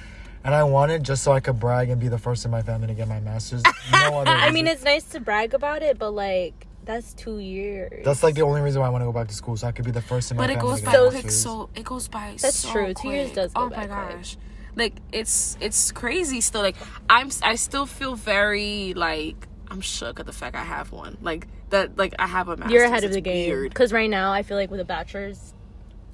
[0.45, 2.61] and I want it just so I could brag and be the first in my
[2.63, 3.63] family to get my master's.
[3.91, 4.31] No other.
[4.31, 8.05] I mean, it's nice to brag about it, but like that's two years.
[8.05, 9.72] that's like the only reason why I want to go back to school, so I
[9.72, 11.31] could be the first in my But it family goes by get my quick.
[11.31, 12.37] So it goes by.
[12.40, 12.94] That's so true.
[12.94, 14.16] Two years does go Oh by my quick.
[14.16, 14.37] gosh.
[14.77, 16.62] Like it's it's crazy still.
[16.62, 16.77] Like
[17.11, 21.18] I'm I still feel very like I'm shook at the fact I have one.
[21.20, 21.99] Like that.
[21.99, 22.72] Like I have a master's.
[22.72, 25.55] You're ahead of It's the game because right now I feel like with a bachelor's,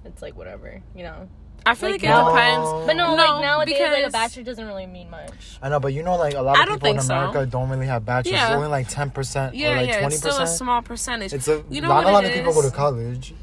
[0.05, 1.29] it's like whatever, you know.
[1.65, 2.87] I feel Like like, now- it depends.
[2.87, 5.59] But no, No, like nowadays, like a bachelor doesn't really mean much.
[5.63, 7.15] I know, but you know, like a lot I of don't people in think so.
[7.15, 8.33] America don't really have bachelors.
[8.33, 8.49] Yeah.
[8.49, 9.99] It's only like ten percent Yeah, or like yeah.
[10.01, 11.33] twenty It's still a small percentage.
[11.33, 13.35] It's a You know not a lot it of people go to college.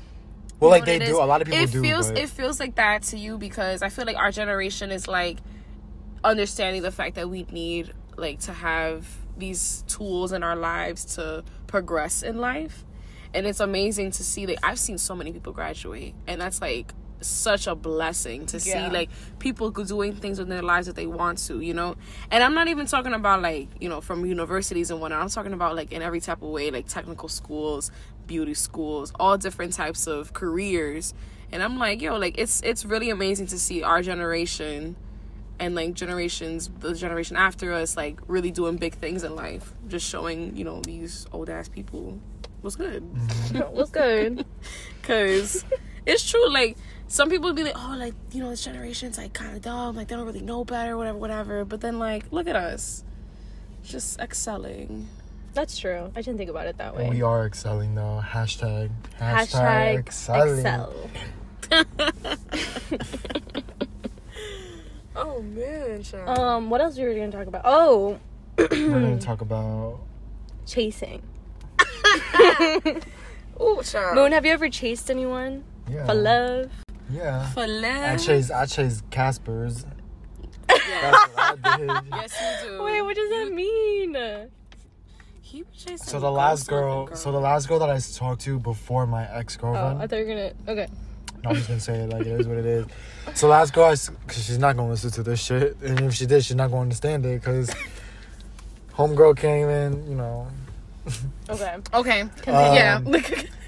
[0.60, 1.06] Well, know like they do.
[1.06, 1.10] is?
[1.12, 1.82] A lot of people it do.
[1.82, 5.08] Feels, but It feels like that to you because I feel like our generation is
[5.08, 5.38] like
[6.24, 11.44] understanding the fact that we need like to have these tools in our lives to
[11.68, 12.84] progress in life.
[13.34, 16.94] And it's amazing to see like I've seen so many people graduate and that's like
[17.22, 18.88] such a blessing to Yeah.
[18.88, 21.96] see like people doing things in their lives that they want to, you know.
[22.32, 25.22] And I'm not even talking about like you know from universities and whatnot.
[25.22, 27.92] I'm talking about like in every type of way, like technical schools,
[28.28, 31.14] beauty schools, all different types of careers.
[31.52, 34.96] And I'm like, yo, like it's it's really amazing to see our generation
[35.60, 39.74] and like generations, the generation after us, like really doing big things in life.
[39.88, 42.20] Just showing you know these old ass people
[42.62, 43.04] what's good.
[43.04, 43.58] Mm-hmm.
[43.76, 44.46] What's good?
[45.04, 45.64] Cause
[46.06, 46.50] it's true.
[46.50, 46.78] Like
[47.10, 49.96] some people would be like, oh, like you know, this generation's like kind of dumb.
[49.98, 51.66] Like they don't really know better, whatever, whatever.
[51.66, 53.04] But then like, look at us,
[53.84, 55.10] just excelling.
[55.54, 56.12] That's true.
[56.16, 57.10] I didn't think about it that way.
[57.10, 58.22] we are excelling though.
[58.24, 60.60] Hashtag hashtag, Hashtag excelling.
[60.60, 60.94] excel.
[65.22, 66.38] Oh man, child.
[66.38, 67.64] Um, what else are we were gonna talk about?
[67.66, 68.18] Oh,
[68.58, 70.00] We're gonna talk about
[70.66, 71.22] chasing.
[73.60, 74.16] oh, child.
[74.16, 76.72] Moon, have you ever chased anyone yeah for love?
[77.10, 77.50] Yeah.
[77.52, 78.26] For I love.
[78.26, 79.86] chased I chased Casper's.
[80.68, 81.90] That's what I did.
[82.12, 82.84] Yes, you do.
[82.84, 84.50] Wait, what does that mean?
[85.42, 88.00] He was chasing So the last ghost looking girl, so the last girl that I
[88.00, 90.00] talked to before my ex girlfriend.
[90.00, 90.54] Oh, I thought you were gonna.
[90.68, 90.88] Okay.
[91.44, 92.86] No, I'm just gonna say it like it is what it is.
[93.34, 96.44] So last girl, cause she's not gonna listen to this shit, and if she did,
[96.44, 97.72] she's not gonna understand it, cause
[98.94, 100.48] homegirl came in, you know.
[101.50, 101.78] Okay.
[101.94, 102.22] Okay.
[102.22, 103.02] Um, yeah.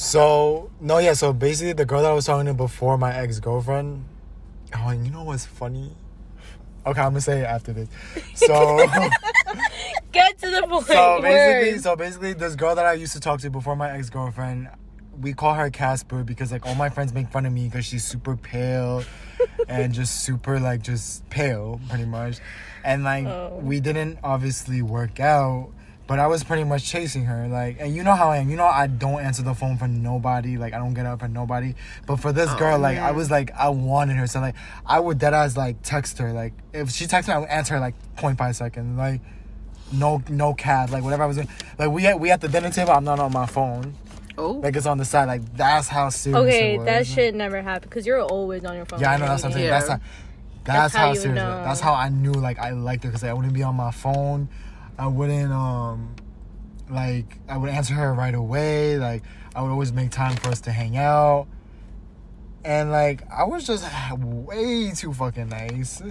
[0.00, 1.14] So no, yeah.
[1.14, 4.04] So basically, the girl that I was talking to before my ex girlfriend.
[4.76, 5.90] Oh, and you know what's funny?
[6.84, 7.88] Okay, I'm gonna say it after this.
[8.34, 8.46] So,
[10.12, 10.84] Get to the point.
[10.86, 11.82] so basically, Words.
[11.82, 14.68] so basically, this girl that I used to talk to before my ex girlfriend,
[15.18, 18.04] we call her Casper because like all my friends make fun of me because she's
[18.04, 19.02] super pale
[19.66, 22.38] and just super like just pale, pretty much.
[22.84, 23.58] And like Oh.
[23.62, 25.70] we didn't obviously work out.
[26.06, 28.48] But I was pretty much chasing her, like, and you know how I am.
[28.48, 30.56] You know I don't answer the phone for nobody.
[30.56, 31.74] Like I don't get up for nobody.
[32.06, 34.26] But for this Oh, girl, like I was like I wanted her.
[34.28, 34.54] So like
[34.86, 36.32] I would dead ass like text her.
[36.32, 38.96] Like if she texted me, I would answer her like 0.5 seconds.
[38.96, 39.20] Like
[39.92, 40.90] no no cap.
[40.92, 41.48] Like whatever I was doing.
[41.78, 42.92] Like we at we at the dinner table.
[42.92, 43.94] I'm not on my phone.
[44.38, 44.52] oh.
[44.52, 45.24] Like it's on the side.
[45.24, 46.38] Like that's how serious.
[46.40, 46.86] Okay, it was.
[46.86, 49.00] that shit never happened because you're always on your phone.
[49.00, 49.26] Yeah, I know.
[49.26, 49.64] That's what I'm saying.
[49.66, 49.70] Yeah.
[49.78, 50.00] That's how.
[50.64, 51.24] That's, That's how how, serious.
[51.30, 51.56] it know.
[51.58, 51.64] was.
[51.66, 54.48] That's how I knew like I liked her because I wouldn't be on my phone.
[54.98, 56.14] I wouldn't um
[56.88, 58.98] like I would answer her right away.
[58.98, 59.22] Like
[59.54, 61.46] I would always make time for us to hang out.
[62.64, 63.84] And like I was just
[64.18, 66.02] way too fucking nice.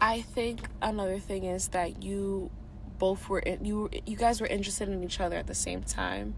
[0.00, 2.50] I think another thing is that you
[2.98, 6.34] both were in, you you guys were interested in each other at the same time.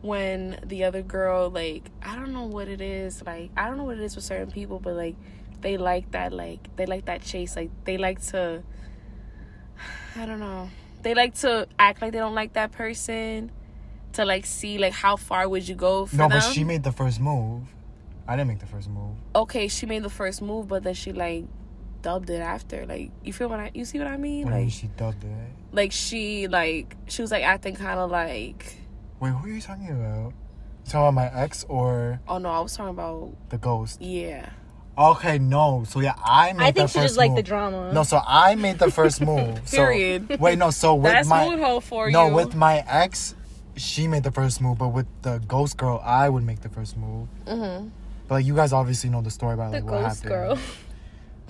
[0.00, 3.84] When the other girl, like I don't know what it is, like I don't know
[3.84, 5.16] what it is with certain people, but like
[5.60, 8.62] they like that, like they like that chase, like they like to.
[10.16, 10.68] I don't know.
[11.02, 13.50] They like to act like they don't like that person,
[14.14, 16.38] to like see like how far would you go for no, them?
[16.38, 17.62] but she made the first move.
[18.28, 19.16] I didn't make the first move.
[19.34, 21.44] okay, she made the first move, but then she like
[22.02, 22.86] dubbed it after.
[22.86, 24.44] Like you feel what I you see what I mean?
[24.46, 25.30] When Like she dubbed it.
[25.72, 28.76] like she like she was like acting kind of like
[29.18, 30.32] Wait, who are you talking about?
[30.84, 34.00] You talking about my ex or oh no, I was talking about the ghost?
[34.00, 34.50] yeah.
[34.96, 35.84] Okay, no.
[35.88, 37.36] So yeah, I made I the think she first just like move.
[37.36, 37.92] the drama.
[37.92, 39.60] No, so I made the first move.
[39.64, 40.38] So- Period.
[40.38, 40.70] wait, no.
[40.70, 42.34] So with That's my mood for no, you.
[42.34, 43.34] with my ex,
[43.76, 46.96] she made the first move, but with the ghost girl, I would make the first
[46.96, 47.28] move.
[47.46, 47.88] mm-hmm.
[48.28, 50.30] But like, you guys obviously know the story about the like what ghost happened.
[50.30, 50.58] girl.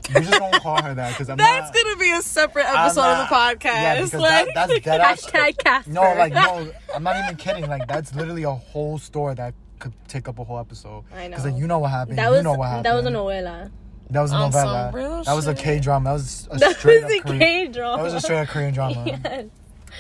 [0.09, 1.85] You just don't call her that because I'm That's not.
[1.85, 3.65] gonna be a separate episode not- of the podcast.
[3.65, 5.27] Yeah, because like, that, that's dead ass.
[5.27, 5.91] Hashtag Casper.
[5.93, 7.69] No, like no, I'm not even kidding.
[7.69, 11.05] Like that's literally a whole story that could take up a whole episode.
[11.12, 11.31] I know.
[11.31, 12.18] Because like you know what happened.
[12.18, 12.87] that you was know what happened.
[12.87, 13.71] that was a novela.
[14.11, 14.90] That was a On some novella.
[14.95, 15.83] real That was a shit.
[15.83, 16.09] Drama.
[16.11, 17.97] That was a That straight was a Korean, K drama.
[17.97, 19.05] That was a straight up Korean drama.
[19.25, 19.47] Yes.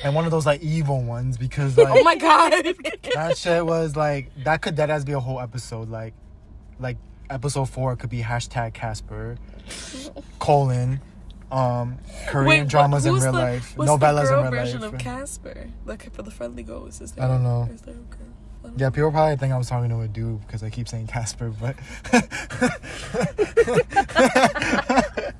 [0.04, 2.52] And one of those like evil ones because like oh my god.
[3.14, 5.90] that shit was like that could dead as be a whole episode.
[5.90, 6.14] Like
[6.78, 6.96] like
[7.28, 9.36] episode four could be hashtag Casper
[10.38, 11.00] colon
[11.50, 13.76] um Korean Wait, dramas in real the, life.
[13.76, 14.92] What's Novellas the girl in real version life.
[14.94, 15.68] of Casper?
[15.84, 17.24] Like for the friendly ghost, is there?
[17.24, 17.68] I don't know.
[18.64, 18.70] Is there a girl?
[18.70, 20.88] I don't Yeah, people probably think I was talking to a dude because I keep
[20.88, 21.76] saying Casper, but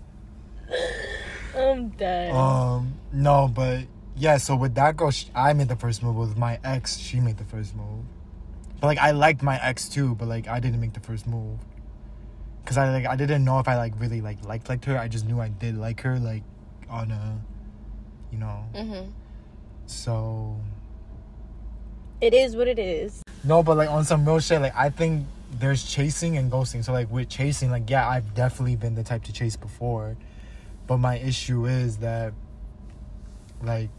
[1.57, 2.35] I'm dead.
[2.35, 3.81] um no, but
[4.17, 4.39] yeah.
[4.39, 6.17] So with that girl, sh I made the first move.
[6.17, 8.05] With my ex, she made the first move.
[8.81, 11.59] But like I liked my ex too, but like I didn't make the first move
[12.65, 14.99] because I like I didn't know if I like really like liked liked her.
[14.99, 16.43] I just knew I did like her, like
[16.89, 17.39] on a,
[18.31, 18.65] you know.
[18.75, 19.13] Mhm.
[19.87, 20.57] So
[22.23, 23.23] it is what it is.
[23.45, 25.27] no, but like on some real shit, like I think
[25.59, 26.83] there's chasing and ghosting.
[26.85, 30.17] So like with chasing, like yeah, I've definitely been the type to chase before,
[30.87, 32.33] but my issue is that,
[33.63, 33.91] like,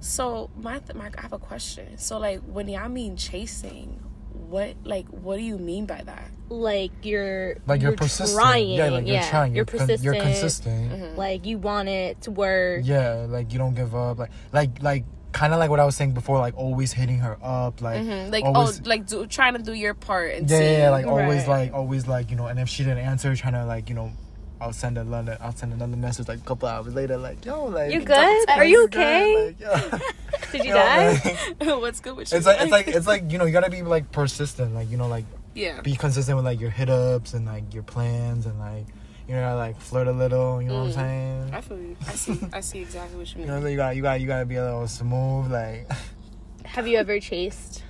[0.00, 1.96] So my, th- my I have a question.
[1.98, 4.00] So like when y'all mean chasing,
[4.48, 6.30] what like what do you mean by that?
[6.48, 8.38] Like you're like you're, you're persistent.
[8.38, 8.70] trying.
[8.70, 9.52] yeah, like you're trying.
[9.54, 10.02] You're You're, con- persistent.
[10.04, 10.90] you're consistent.
[10.92, 11.16] Mm-hmm.
[11.16, 12.82] Like you want it to work.
[12.84, 14.18] Yeah, like you don't give up.
[14.18, 15.04] Like like like
[15.34, 16.38] kind of like what I was saying before.
[16.38, 17.82] Like always hitting her up.
[17.82, 18.32] Like Mhm.
[18.32, 18.80] Like always.
[18.80, 21.48] oh, like do, trying to do your part and yeah, yeah, yeah, like always, Right.
[21.48, 22.46] like always, like you know.
[22.46, 24.12] And if she didn't answer, trying to like you know,
[24.60, 27.92] I'll send another, I'll send another message like a couple hours later, like yo, like
[27.92, 28.48] You good?
[28.50, 29.00] Are you good?
[29.00, 29.54] okay?
[29.60, 30.02] Like.
[30.52, 31.38] Did you You know, die?
[31.60, 32.38] like, What's good with you?
[32.38, 34.96] it's like it's like it's like you know you gotta be like persistent, like you
[34.96, 35.80] know like yeah.
[35.82, 38.86] be consistent with like your hit ups and like your plans and like
[39.28, 40.60] you know like flirt a little.
[40.62, 40.94] You know what I'm Mm.
[40.94, 41.54] saying?
[41.54, 41.96] I feel you.
[42.06, 42.40] I see.
[42.52, 43.46] I see exactly what you mean.
[43.48, 43.62] You mean.
[43.62, 45.50] know, you got you got you gotta be a little smooth.
[45.50, 45.90] Like
[46.66, 47.82] Have you ever chased?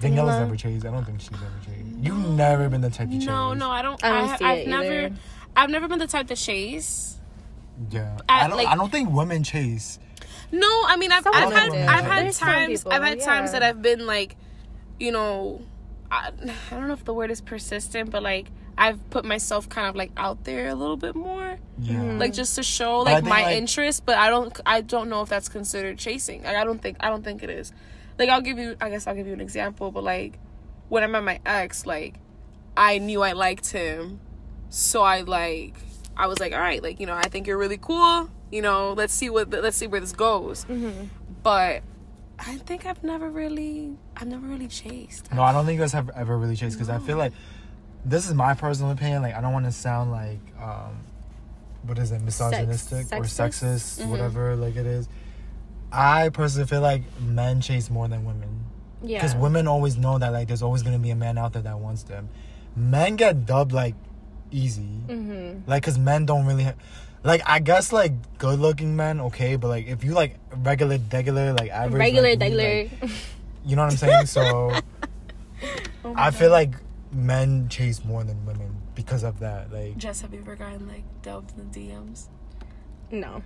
[0.00, 0.84] Daniella's never chased.
[0.84, 1.96] I don't think she's ever chased.
[2.00, 3.26] You've never been the type to chase.
[3.26, 4.02] No, no, I don't.
[4.04, 4.84] I don't I, see have it never.
[4.84, 5.14] either.
[5.56, 7.18] I've never been the type to chase.
[7.90, 8.56] Yeah, I- I don't.
[8.56, 9.98] like- I don't think women chase.
[10.50, 11.72] No, I mean I've I've had.
[11.72, 14.36] I've had There's times people, I've had times that I've been like,
[14.98, 15.62] you know,
[16.10, 16.30] I,
[16.70, 19.94] I don't know if the word is persistent, but like I've put myself kind of
[19.96, 22.02] like out there a little bit more, Yeah.
[22.02, 24.06] Like just to show like my like- interest.
[24.06, 26.42] But I don't I don't know if that's considered chasing.
[26.42, 27.72] Like I don't think I don't think it is.
[28.18, 30.38] Like I'll give you I guess I'll give you an example, but like
[30.88, 32.16] when I met my ex, like
[32.76, 34.20] I knew I liked him,
[34.70, 35.74] so I like
[36.16, 38.30] I was like, all right, like you know, I think you're really cool.
[38.50, 40.64] You know, let's see what let's see where this goes.
[40.64, 41.06] Mm-hmm.
[41.42, 41.82] But
[42.38, 45.32] I think I've never really I've never really chased.
[45.32, 47.32] No, I don't think you guys have ever really chased because I feel like
[48.04, 49.22] this is my personal opinion.
[49.22, 50.98] Like I don't want to sound like um,
[51.84, 54.00] what is it, misogynistic or sexist?
[54.00, 54.08] sexist, Mhm.
[54.08, 54.56] whatever.
[54.56, 55.08] Like it is.
[55.92, 58.64] I personally feel like men chase more than women
[59.02, 59.18] Yeah.
[59.18, 61.78] because women always know that like there's always gonna be a man out there that
[61.78, 62.28] wants them.
[62.74, 63.94] Men get dubbed like
[64.50, 65.68] easy, Mm-hmm.
[65.70, 66.64] like because men don't really.
[66.64, 66.74] Ha-
[67.24, 71.52] like I guess like good looking men okay, but like if you like regular, regular,
[71.52, 72.84] like average, Regular, like, regular.
[73.00, 73.10] like,
[73.64, 74.26] you know what I'm saying?
[74.26, 74.72] So
[76.04, 76.54] Oh I feel God.
[76.54, 76.70] like
[77.12, 79.72] men chase more than women because of that.
[79.72, 82.28] Like, Jess, have you ever gotten like delved in the DMs?
[83.10, 83.42] no.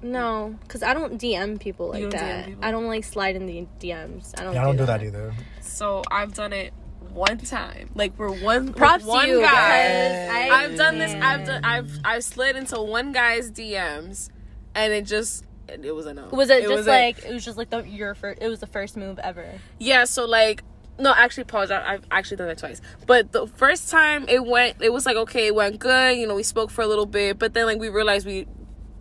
[0.00, 2.46] No, because I don't DM people like You don't DM that.
[2.46, 2.64] people?
[2.64, 4.32] I don't like slide in the DMs.
[4.38, 4.54] I don't.
[4.54, 5.34] yeah, I don't do that either.
[5.60, 6.72] So I've done it
[7.12, 7.90] one time.
[7.96, 9.48] Like we're one Props one to you guy.
[9.88, 11.12] because I, I've done this.
[11.20, 11.64] I've done.
[11.64, 14.30] I've I've slid into one guy's DMs,
[14.76, 16.28] and it just it, it was a no.
[16.28, 18.40] Was it, just was a- like it was just like the your first?
[18.40, 19.50] It was the first move ever.
[19.80, 20.04] yeah?
[20.04, 20.62] So like.
[20.98, 21.70] No, actually, pause.
[21.70, 22.80] I, I've actually done that twice.
[23.06, 26.16] But the first time it went, it was like okay, it went good.
[26.16, 28.46] You know, we spoke for a little bit, but then like we realized we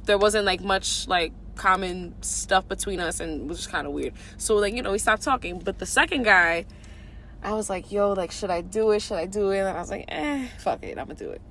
[0.05, 3.93] there wasn't like much like common stuff between us, and it was just kind of
[3.93, 4.13] weird.
[4.37, 5.59] So like you know, we stopped talking.
[5.59, 6.65] But the second guy,
[7.41, 9.01] I was like, yo, like, should I do it?
[9.01, 9.59] Should I do it?
[9.59, 11.41] And I was like, eh, fuck it, I'm gonna do it.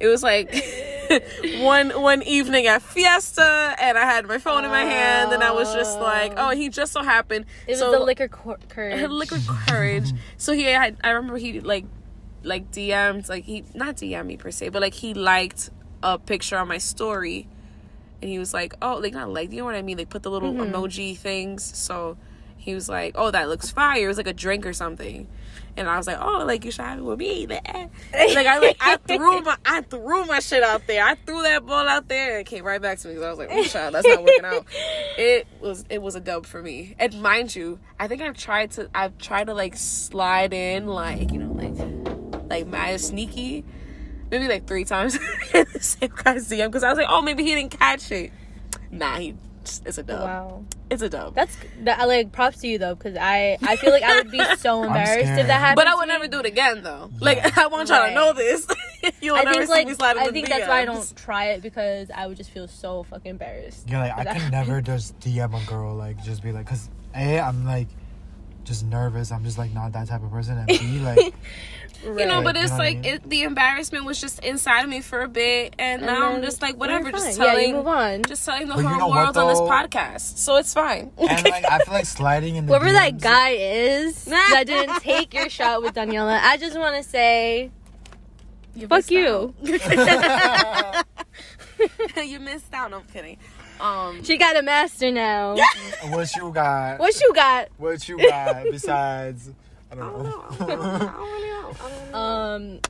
[0.00, 0.54] It was like,
[1.60, 5.50] one one evening at Fiesta, and I had my phone in my hand, and I
[5.52, 7.46] was just like, oh, he just so happened.
[7.66, 9.08] It was so, the liquor cor- courage.
[9.10, 10.12] liquid courage.
[10.36, 11.84] so he had, I remember he like,
[12.42, 15.70] like DM'd, like he not DM me per se, but like he liked
[16.02, 17.48] a picture on my story,
[18.22, 19.98] and he was like, oh, like not like, you know what I mean?
[19.98, 20.74] Like put the little Mm-hmm.
[20.74, 21.64] emoji things.
[21.76, 22.16] So
[22.68, 24.04] he was like, oh, that looks fire.
[24.04, 25.26] It was like a drink or something.
[25.78, 27.46] And I was like, oh, like you should have it with me.
[27.46, 31.02] Like I like I threw my I threw my shit out there.
[31.02, 33.30] I threw that ball out there and it came right back to me because I
[33.30, 34.66] was like, oh, child, that's not working out.
[35.18, 36.94] It was it was a dub for me.
[36.98, 41.32] And mind you, I think I've tried to I've tried to like slide in like
[41.32, 43.64] you know like like mad sneaky,
[44.30, 45.14] maybe like three times
[45.54, 48.30] in the same guy's DM because I was like, oh, maybe he didn't catch it.
[48.90, 49.36] Nah, he
[49.86, 50.22] it's a dub.
[50.22, 51.34] Wow, It's a dub.
[51.34, 51.98] that's that.
[52.00, 54.82] I like props to you though, because I I feel like I would be so
[54.84, 55.76] embarrassed if that happened.
[55.76, 56.14] But I to would me.
[56.14, 57.10] never do it again though.
[57.20, 58.08] Like I want y'all Right.
[58.10, 58.66] to know this.
[59.20, 61.16] You'll I never think see like me sliding I think the that's why I don't
[61.16, 63.88] try it because I would just feel so fucking embarrassed.
[63.88, 67.38] You're like, I can never just DM a girl, like, just be like, cause A,
[67.38, 67.86] I'm like,
[68.64, 69.30] just nervous.
[69.32, 70.58] I'm just like not that type of person.
[70.58, 71.32] And B, like,
[72.04, 75.22] You know, but it's know like it, the embarrassment was just inside of me for
[75.22, 77.46] a bit, and, And now I'm just like whatever, just fine.
[77.46, 78.24] Yeah, you telling, move on.
[78.24, 81.10] just telling the But you whole know what, world on this podcast, so it's fine.
[81.18, 85.34] and like, I feel like sliding in the Whoever that guy is that didn't take
[85.34, 87.70] your shot with Daniella, I just want to say,
[88.88, 89.54] fuck you.
[89.62, 89.78] you
[92.40, 92.90] missed out.
[92.90, 93.38] No, I'm kidding.
[93.80, 95.56] Um, she got a master now.
[96.08, 96.98] What you got?
[96.98, 97.68] What you got?
[97.76, 99.50] What you got besides?
[99.90, 100.30] I I don't don't know.
[100.30, 100.44] know.
[100.50, 100.84] I don't know.
[100.84, 101.68] I don't really know.
[101.70, 102.18] I don't know.
[102.18, 102.80] Um,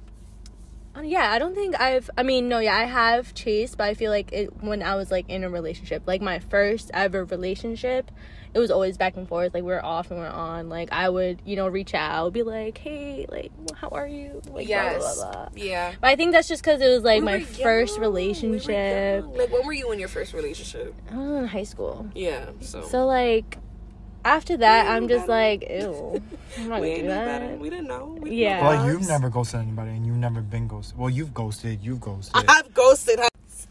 [0.97, 2.11] uh, yeah, I don't think I've.
[2.19, 5.11] I mean, no, yeah, I have chased, but I feel like it when I was
[5.11, 8.11] like in a relationship, like my first ever relationship,
[8.53, 9.55] it was always back and forth.
[9.55, 10.69] Like we are off and we are on.
[10.69, 14.43] Like I would, you know, reach out, be like, hey, like, how are you?
[14.51, 14.99] Like, yes.
[14.99, 15.49] blah blah blah.
[15.55, 15.93] Yeah.
[16.01, 18.01] But I think that's just because it was like We my first young.
[18.01, 19.23] Relationship.
[19.25, 19.37] young.
[19.37, 20.95] Like when were you in your first relationship?
[21.13, 22.47] I was in high school, Yeah.
[22.61, 22.83] So.
[22.83, 23.59] so like
[24.25, 25.33] after that, I'm just better.
[25.33, 26.23] like, ew,
[26.59, 27.59] I'm not we gonna ain't do knew that.
[27.59, 28.07] We didn't know.
[28.07, 28.61] We didn't Yeah.
[28.61, 30.99] know Well, you've never ghosted anybody, and you've never been ghosted.
[30.99, 31.81] Well, you've ghosted.
[31.83, 32.45] You've ghosted.
[32.49, 33.21] I've ghosted.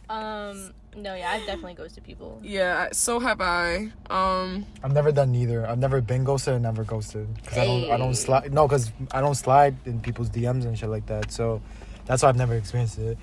[0.10, 2.40] Um, no, yeah, I've definitely ghosted people.
[2.42, 2.88] Yeah.
[2.94, 3.92] So have I.
[4.10, 4.66] Um.
[4.84, 5.68] I've never done neither.
[5.68, 7.28] I've never been ghosted and never ghosted.
[7.46, 7.92] Cause I don't.
[7.92, 8.54] I don't slide.
[8.54, 11.32] No, cause I don't slide in people's DMs and shit like that.
[11.32, 11.62] So
[12.06, 13.18] that's why I've never experienced it.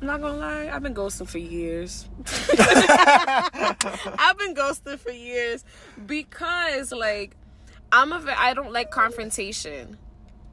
[0.00, 2.08] I'm not gonna lie, I've been ghosting for years.
[4.18, 5.64] I've been ghosting for years
[6.06, 7.36] because, like,
[7.90, 9.98] I'm a I don't like confrontation.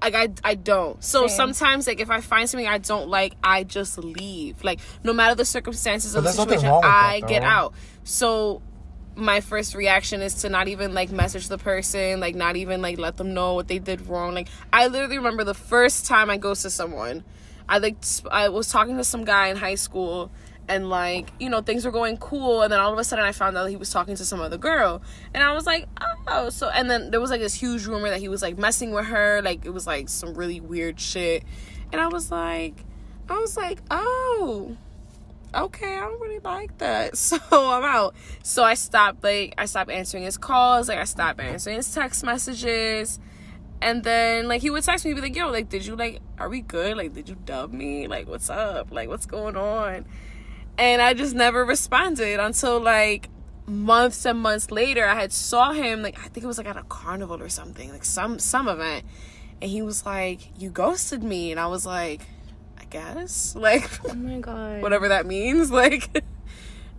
[0.01, 1.03] Like I, I don't.
[1.03, 1.35] So Same.
[1.35, 4.63] sometimes, like, if I find something I don't like, I just leave.
[4.63, 7.73] Like, no matter the circumstances But of the situation, with that, I get out.
[8.03, 8.61] So
[9.15, 12.97] my first reaction is to not even like message the person, like not even like
[12.97, 14.33] let them know what they did wrong.
[14.33, 17.23] Like I literally remember the first time I ghosted someone.
[17.67, 17.97] I like
[18.31, 20.31] I was talking to some guy in high school
[20.67, 23.31] and like you know things were going cool and then all of a sudden I
[23.31, 25.01] found out he was talking to some other girl
[25.33, 25.87] and I was like
[26.27, 28.91] oh so and then there was like this huge rumor that he was like messing
[28.91, 31.43] with her like it was like some really weird shit
[31.91, 32.83] and I was like
[33.29, 34.77] I was like oh
[35.55, 37.17] okay, I don't really like that.
[37.25, 38.13] So I'm out.
[38.43, 42.23] So I stopped like I stopped answering his calls, like I stopped answering his text
[42.23, 43.19] messages.
[43.85, 46.19] And then like he would text me, he'd be like, yo, like did you like
[46.39, 46.97] are we good?
[46.97, 48.07] Like did you dub me?
[48.07, 48.91] Like what's up?
[48.91, 50.05] Like what's going on?
[50.79, 53.29] And I just never responded until like
[53.67, 56.77] months and months later I had saw him like I think it was like at
[56.77, 59.05] a carnival or something, like some some event.
[59.61, 62.21] And he was like, You ghosted me and I was like,
[62.79, 63.55] I guess.
[63.59, 64.81] Like Oh my god.
[64.81, 66.23] whatever that means like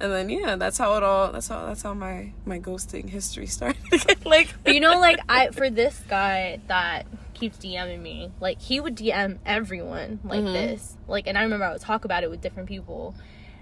[0.01, 3.47] and then yeah that's how it all that's how that's how my my ghosting history
[3.59, 3.81] started
[4.25, 8.81] like But you know, like I for this guy that keeps DMing me, like he
[8.81, 10.53] would DM everyone like Mhm.
[10.53, 10.97] this.
[11.07, 13.15] Like, and I remember I would talk about it with different people,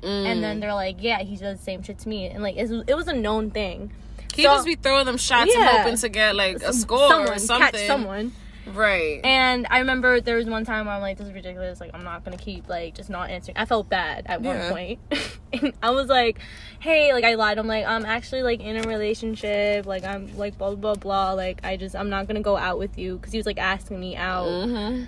[0.03, 0.41] and Mm.
[0.43, 2.85] then they're like, "Yeah, he does the same shit to me," and like it was,
[2.87, 3.91] it was a known thing.
[4.35, 7.33] he so- just be throwing them shots and hoping to get like a score someone,
[7.33, 8.33] or something catch someone.
[8.73, 11.81] Right And I remember there was one time where I'm like, "This is ridiculous.
[11.81, 14.49] Like, I'm not gonna keep like just not answering." I felt bad at Yeah.
[14.49, 15.09] one point.
[15.11, 16.39] point, and I was like,
[16.81, 17.59] "Hey, like I lied.
[17.59, 19.87] I'm like, I'm actually like in a relationship.
[19.87, 21.33] Like I'm like blah blah blah blah.
[21.33, 24.01] Like I just I'm not gonna go out with you because he was like asking
[24.01, 25.05] me out." mm-hmm.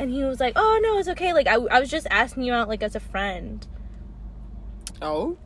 [0.00, 1.32] And he was like, "Oh no, it's okay.
[1.32, 3.66] Like I, I was just asking you out like as a friend."
[5.00, 5.36] oh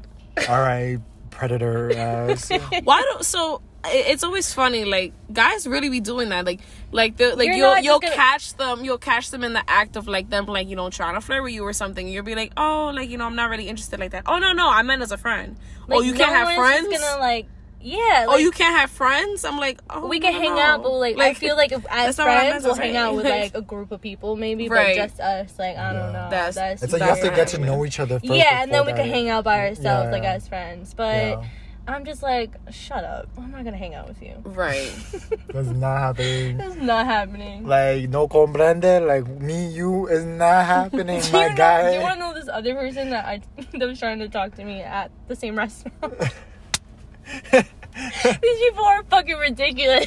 [0.48, 0.98] All right,
[1.30, 2.50] predator ass.
[2.84, 6.60] why don't so it- it's always funny like guys really be doing that like
[6.92, 9.96] like the like You're you'll you'll gonna- catch them you'll catch them in the act
[9.96, 12.34] of like them like you know trying to flirt with you or something you'll be
[12.36, 14.82] like oh like you know i'm not really interested like that oh no no i
[14.82, 15.56] meant as a friend
[15.90, 17.46] oh Like, you can't have one's friends Just gonna like,
[17.84, 18.26] yeah.
[18.28, 19.44] oh, you can't have friends.
[19.44, 20.60] I'm like, oh, we can no, hang no.
[20.60, 22.74] out, but like, I feel like if as that's not what I meant friends we'll
[22.76, 24.96] hang out with like a group of people maybe, Right.
[24.96, 25.58] but just us.
[25.58, 26.12] Like I don't Yeah.
[26.12, 26.30] know.
[26.30, 28.32] That's- That's, It's like you have to get to know each other first.
[28.32, 30.34] yeah, and then we before can hang out by ourselves like Yeah.
[30.34, 30.94] as friends.
[30.94, 31.44] But Yeah.
[31.86, 33.28] I'm just like, shut up.
[33.36, 34.34] I'm not gonna hang out with you.
[34.44, 34.92] right.
[35.48, 36.56] That's not happening.
[36.56, 37.66] That's not happening.
[37.66, 39.06] Like no comprende.
[39.06, 41.90] Like me, you is not happening, do my you know, guy.
[41.90, 43.40] Do you want to know this other person that I
[43.78, 46.14] that was trying to talk to me at the same restaurant?
[47.52, 50.06] These people are fucking ridiculous.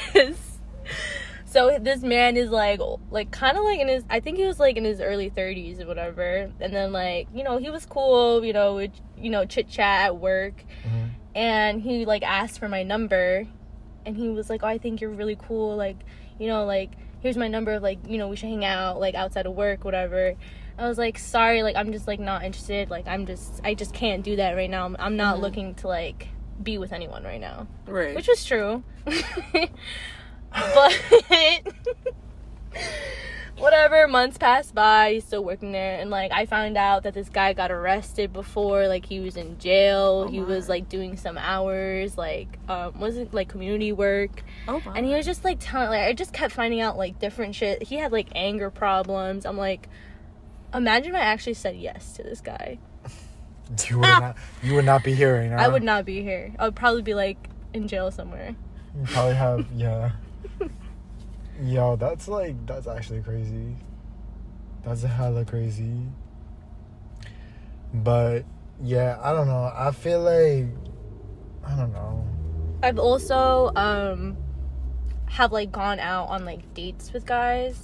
[1.46, 4.60] So this man is like, like kind of like in his, I think he was
[4.60, 6.52] like in his early 30s or whatever.
[6.60, 10.08] And then like, you know, he was cool, you know, with, you know, chit chat
[10.08, 10.66] at work.
[10.86, 11.05] Mhm.
[11.36, 13.46] And he like asked for my number,
[14.06, 15.76] and he was like, "Oh, I think you're really cool.
[15.76, 15.98] Like,
[16.40, 17.80] you know, like here's my number.
[17.80, 20.36] Like, you know, we should hang out like outside of work, whatever."
[20.78, 22.90] I was like, "Sorry, like I'm just like not interested.
[22.90, 24.86] Like I'm just, I just can't do that right now.
[24.86, 25.42] I'm, I'm not Mhm.
[25.42, 26.30] looking to like
[26.64, 28.16] be with anyone right now." Right.
[28.16, 28.84] which was true.
[29.06, 30.94] but
[33.58, 37.30] whatever, months passed by, he's still working there, and like I found out that this
[37.30, 40.26] guy got arrested before, like he was in jail.
[40.28, 44.98] Oh he was like doing some hours, like um, wasn't like community work, oh, my.
[44.98, 47.84] and he was just like telling, like I just kept finding out like different shit.
[47.84, 49.46] He had like anger problems.
[49.46, 49.88] I'm like.
[50.74, 52.80] Imagine I actually said yes to this guy.
[53.90, 54.36] You would not.
[54.62, 55.58] You would not be here right now.
[55.58, 56.54] I would not be here.
[56.60, 58.56] I would probably be like in jail somewhere.
[59.00, 59.66] You probably have.
[59.76, 60.12] Yeah.
[61.64, 63.76] Yo, that's like that's actually crazy.
[64.84, 66.02] That's hella crazy.
[67.94, 68.44] But
[68.82, 69.72] yeah, I don't know.
[69.74, 70.66] I feel like
[71.66, 72.26] I don't know.
[72.84, 74.38] I've also um
[75.28, 77.80] have like gone out on like dates with guys.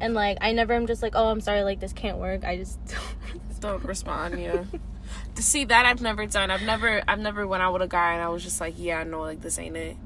[0.00, 2.44] And like I never am just like, oh I'm sorry, like this can't work.
[2.44, 2.78] I just
[3.60, 4.40] don't respond.
[4.40, 4.64] Yeah.
[5.34, 6.50] to see that I've never done.
[6.50, 7.02] I've never.
[7.06, 9.42] I've never went out with a guy and I was just like, yeah, no, like
[9.42, 9.96] this ain't it.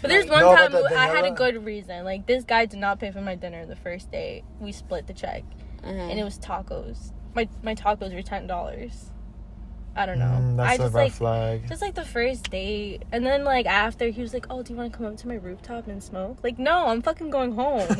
[0.00, 2.04] But there's one No, time the- the I had a good reason.
[2.04, 4.42] Like this guy did not pay for my dinner the first day.
[4.60, 5.44] We split the check.
[5.82, 6.10] Mhm.
[6.10, 7.12] And it was tacos.
[7.34, 9.10] My my tacos were ten dollars.
[9.96, 10.26] I don't know.
[10.26, 11.68] Mm, that's I a just red like flag.
[11.68, 13.02] just like the first date.
[13.10, 15.34] And then like after he was like, Oh, do you wanna come up to my
[15.34, 16.38] rooftop and smoke?
[16.44, 17.86] Like, no, I'm fucking going home.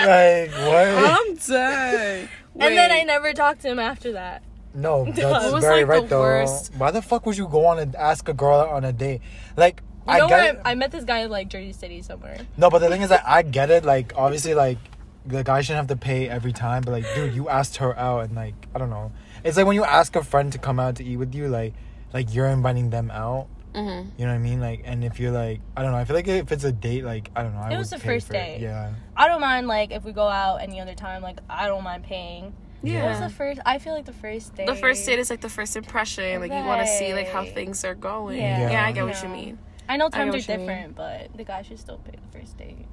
[0.00, 0.88] like what?
[0.88, 2.28] I'm done.
[2.60, 4.42] and then I never talked to him after that.
[4.74, 6.20] No, What that's was, very like, right the though.
[6.20, 6.74] worst?
[6.76, 9.22] Why the fuck would you go on and ask a girl on a date?
[9.56, 10.60] Like You I know get where it.
[10.64, 12.38] I, I met this guy in like Jersey City somewhere.
[12.56, 13.84] No, but the thing is that I get it.
[13.84, 14.78] Like, obviously, like
[15.26, 16.82] the guy shouldn't have to pay every time.
[16.82, 19.12] But like, dude, you asked her out, and like, I don't know.
[19.44, 21.74] It's like when you ask a friend to come out to eat with you, like,
[22.12, 23.46] like you're inviting them out.
[23.74, 24.10] Mhm.
[24.16, 24.60] You know what I mean?
[24.60, 25.98] Like, and if you're like, I don't know.
[25.98, 27.60] I feel like if it's a date, like, I don't know.
[27.60, 28.60] I It was would the pay first date.
[28.60, 28.92] Yeah.
[29.16, 31.22] I don't mind like if we go out any other time.
[31.22, 32.54] Like I don't mind paying.
[32.82, 33.02] Yeah.
[33.02, 33.60] What was the first?
[33.66, 34.66] I feel like the first date.
[34.66, 36.40] The first date is like the first impression.
[36.40, 38.38] Like you want to see like how things are going.
[38.38, 38.70] Yeah.
[38.70, 39.58] Yeah, I get what you mean.
[39.88, 40.58] I know I times are what mean.
[40.58, 42.86] different, but the guy should still pay the first date.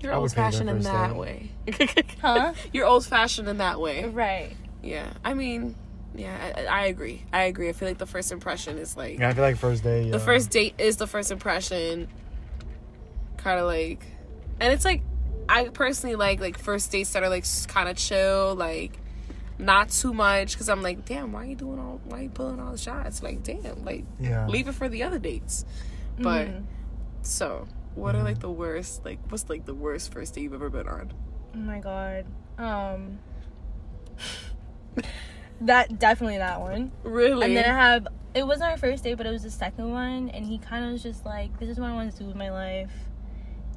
[0.00, 1.16] You're old fashioned in that date.
[1.16, 1.50] way.
[2.20, 2.54] Huh?
[2.72, 4.04] You're old fashioned in that way.
[4.06, 4.52] Right.
[4.82, 5.12] Yeah.
[5.24, 5.74] I mean,
[6.14, 7.22] yeah, I, I agree.
[7.32, 7.68] I agree.
[7.68, 10.06] I feel like the first impression is like Yeah, I feel like first date.
[10.06, 10.12] Yeah.
[10.12, 12.08] the first date is the first impression.
[13.36, 14.04] Kind of like,
[14.58, 15.02] and it's like
[15.48, 18.98] I personally like like first dates that are like kind of chill, like
[19.58, 20.52] not too much.
[20.52, 22.00] Because I'm like, damn, why are you doing all?
[22.04, 23.22] Why are you pulling all the shots?
[23.22, 24.46] Like, damn, like Yeah.
[24.46, 25.64] leave it for the other dates.
[26.20, 26.64] But Mhm.
[27.22, 29.04] so, what are like the worst?
[29.04, 31.12] Like, what's like the worst first date you've ever been on?
[31.54, 32.26] oh my god.
[32.58, 33.18] Um.
[35.62, 36.92] that definitely that one.
[37.02, 37.46] Really?
[37.46, 40.28] And then I have it wasn't our first date, but it was the second one,
[40.30, 42.36] and he kind of was just like, "This is what I want to do with
[42.36, 42.92] my life."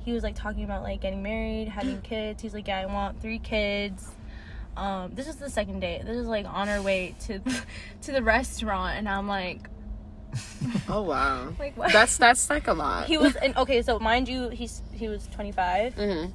[0.05, 2.41] He was like talking about like getting married, having kids.
[2.41, 4.11] He's like, "Yeah, I want three kids."
[4.77, 6.05] Um, this is the second date.
[6.05, 7.39] This is like on our way to
[8.01, 9.69] to the restaurant, and I'm like,
[10.89, 11.91] oh wow, like what?
[11.91, 13.05] that's that's like a lot.
[13.07, 13.81] he was and okay.
[13.81, 15.93] So mind you, he's he was 25.
[15.95, 16.25] hmm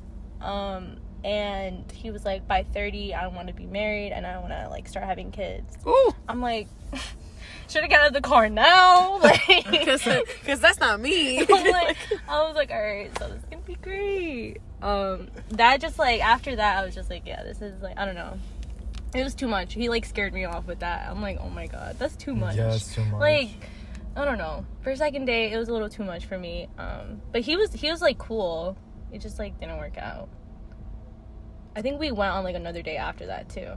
[0.43, 4.51] Um, and he was like, by 30, I want to be married and I want
[4.51, 5.77] to like start having kids.
[5.87, 6.69] Ooh, I'm like,
[7.69, 9.19] should I get out of the car now?
[9.29, 11.41] Like, because that's not me.
[11.41, 11.97] I'm like,
[12.29, 14.59] I was like, all right, so this is gonna be great.
[14.81, 18.05] Um, that just like after that, I was just like, yeah, this is like, I
[18.05, 18.39] don't know.
[19.15, 19.75] It was too much.
[19.75, 21.11] He like scared me off with that.
[21.11, 22.57] I'm like, oh my god, that's too much.
[22.57, 23.21] Yeah, it's too much.
[23.21, 23.49] Like,
[24.19, 24.66] I don't know.
[24.83, 26.69] For second date, it was a little too much for me.
[26.77, 28.77] Um, but he was he was like cool.
[29.12, 30.29] It just like didn't work out.
[31.77, 33.71] I think we went on like another day after that too.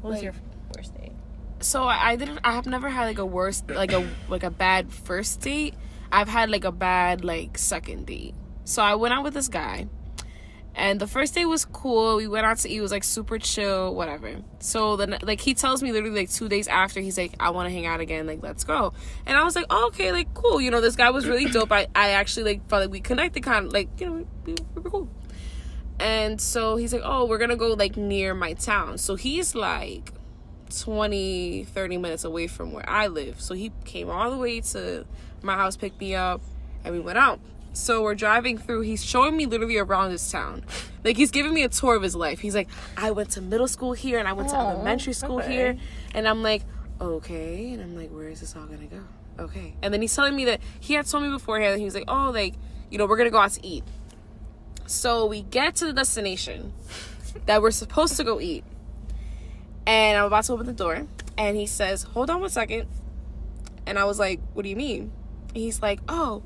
[0.00, 0.34] What was Like- your
[0.76, 1.12] worst date?
[1.60, 2.38] so I, I didn't.
[2.42, 5.74] I have never had like a worst, like a like a bad first date.
[6.10, 8.34] I've had like a bad like second date.
[8.64, 9.86] So I went out with this guy,
[10.74, 12.16] And the first day was cool.
[12.16, 12.76] We went out to eat.
[12.76, 14.36] It was like super chill, whatever.
[14.60, 17.68] So then, like, he tells me literally like two days after, he's like, I want
[17.68, 18.26] to hang out again.
[18.26, 18.92] Like, let's go.
[19.26, 20.60] And I was like, oh, okay, like, cool.
[20.60, 21.72] You know, this guy was really dope.
[21.72, 24.56] I, I actually like felt like we connected kind of like, you know, we, we
[24.74, 25.08] were cool.
[25.98, 28.96] And so he's like, oh, we're to go like near my town.
[28.96, 30.12] So he's like
[30.70, 33.40] 20, 30 minutes away from where I live.
[33.40, 35.04] So he came all the way to
[35.42, 36.40] my house, picked me up,
[36.84, 37.40] and we went out.
[37.72, 38.82] So we're driving through.
[38.82, 40.64] He's showing me literally around his town.
[41.04, 42.40] Like he's giving me a tour of his life.
[42.40, 45.52] He's like, I went to middle school here and I went to elementary school okay.
[45.52, 45.76] here.
[46.14, 46.62] And I'm like,
[47.00, 47.72] okay.
[47.72, 49.02] And I'm like, where is this all gonna go?
[49.38, 49.74] Okay.
[49.82, 52.04] And then he's telling me that he had told me beforehand that he was like,
[52.08, 52.54] oh, like,
[52.90, 53.84] you know, we're gonna go out to eat.
[54.86, 56.72] So we get to the destination
[57.46, 58.64] that we're supposed to go eat.
[59.86, 61.06] And I'm about to open the door.
[61.38, 62.88] And he says, hold on one second.
[63.86, 65.12] And I was like, what do you mean?
[65.54, 66.42] He's like, oh,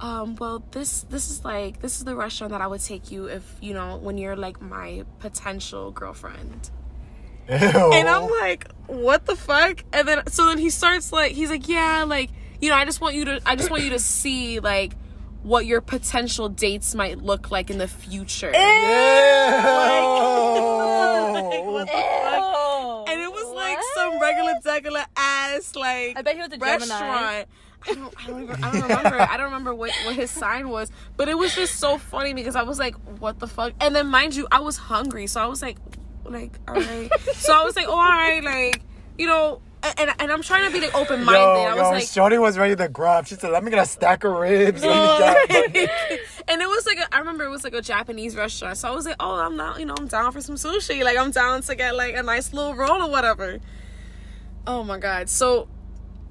[0.00, 3.26] um, well, this this is like this is the restaurant that I would take you
[3.26, 6.70] if you know when you're like my potential girlfriend.
[7.48, 7.56] Ew.
[7.56, 9.84] And I'm like, what the fuck?
[9.92, 12.30] And then so then he starts like he's like, yeah, like
[12.60, 14.94] you know, I just want you to I just want you to see like
[15.42, 18.52] what your potential dates might look like in the future.
[18.52, 18.52] Ew.
[21.72, 23.10] what the fuck?
[23.10, 27.44] And it was like some regular degular ass like I bet he was a Gemini.
[27.88, 29.20] I don't, I don't even, I don't remember.
[29.20, 32.56] I don't remember what, what his sign was, but it was just so funny because
[32.56, 35.46] I was like, "What the fuck?" And then, mind you, I was hungry, so I
[35.46, 35.78] was like,
[36.24, 38.82] "Like, all right." so I was like, "Oh, all right," like,
[39.16, 41.40] you know, and and I'm trying to be like open minded.
[41.40, 43.26] I was yo, like, Shorty was ready to grab.
[43.26, 44.82] She said, "Let me get a stack of ribs."
[46.50, 48.90] And it was like a, I remember it was like a Japanese restaurant, so I
[48.90, 51.04] was like, oh, I'm not, you know, I'm down for some sushi.
[51.04, 53.60] Like I'm down to get like a nice little roll or whatever.
[54.66, 55.28] Oh my god!
[55.28, 55.68] So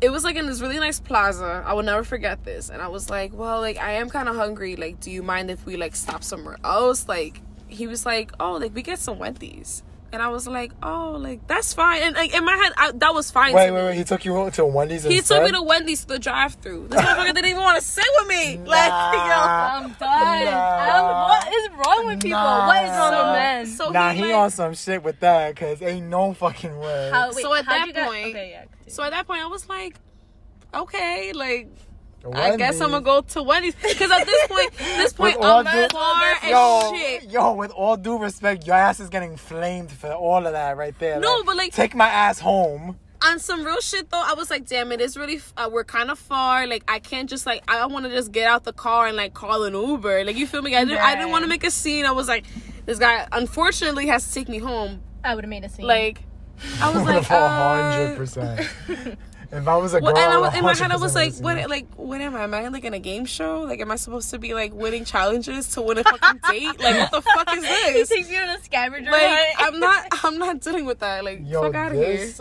[0.01, 1.63] it was like in this really nice plaza.
[1.65, 2.69] I will never forget this.
[2.69, 4.75] And I was like, well, like I am kind of hungry.
[4.75, 7.07] Like, do you mind if we like stop somewhere else?
[7.07, 9.83] Like he was like, oh, like we get some Wendy's.
[10.11, 12.01] And I was like, oh, like that's fine.
[12.01, 13.53] And like in my head, I, that was fine.
[13.53, 13.87] Wait, to wait, me.
[13.89, 13.97] wait.
[13.97, 15.35] He took you to Wendy's He instead?
[15.35, 16.87] took me to Wendy's to the drive-through.
[16.87, 18.57] This motherfucker didn't even want to sit with me.
[18.65, 19.81] Like, Nah.
[19.83, 19.99] I'm done.
[20.09, 22.39] I don't, what is wrong with people?
[22.39, 23.17] What is wrong yo.
[23.25, 23.65] with men?
[23.67, 27.09] So Nah, he, he like- on some shit with that, cause ain't no fucking way.
[27.13, 28.65] How, wait, So at that you get- point- okay, yeah.
[28.89, 28.95] Continue.
[28.95, 29.95] So at that point, I was like,
[30.73, 31.67] okay, like
[32.33, 35.65] I guess I'm gonna go to Wendy's because at this point, this point, With all
[35.65, 37.31] I'm due- far as Yo, shit.
[37.31, 40.97] yo, with all due respect, your ass is getting flamed for all of that right
[40.99, 41.19] there.
[41.19, 42.97] No, but, like- take my ass home.
[43.21, 46.09] On some real shit though, I was like, damn it, it's really uh, we're kind
[46.09, 46.65] of far.
[46.67, 49.33] Like I can't just like I want to just get out the car and like
[49.33, 50.23] call an Uber.
[50.23, 50.73] Like you feel me?
[50.73, 52.05] I didn't, I didn't want to make a scene.
[52.05, 52.45] I was like,
[52.85, 55.01] this guy unfortunately has to take me home.
[55.21, 55.85] I would have made a scene.
[55.85, 56.21] Like
[56.81, 58.69] I was like, hundred uh, percent.
[59.51, 61.33] If I was a girl, Well, and I was, in my head, I was like,
[61.37, 61.67] "What?
[61.71, 62.43] Like, what am I?
[62.43, 63.61] Am I like in a game show?
[63.61, 66.79] Like, am I supposed to be like winning challenges to win a fucking date?
[66.79, 68.09] Like, what the fuck is this?
[68.11, 69.21] he takes you on a scavenger Like,
[69.55, 69.73] hunt.
[69.73, 71.25] I'm not, I'm not dealing with that.
[71.25, 72.31] Like, Yo, fuck out of here.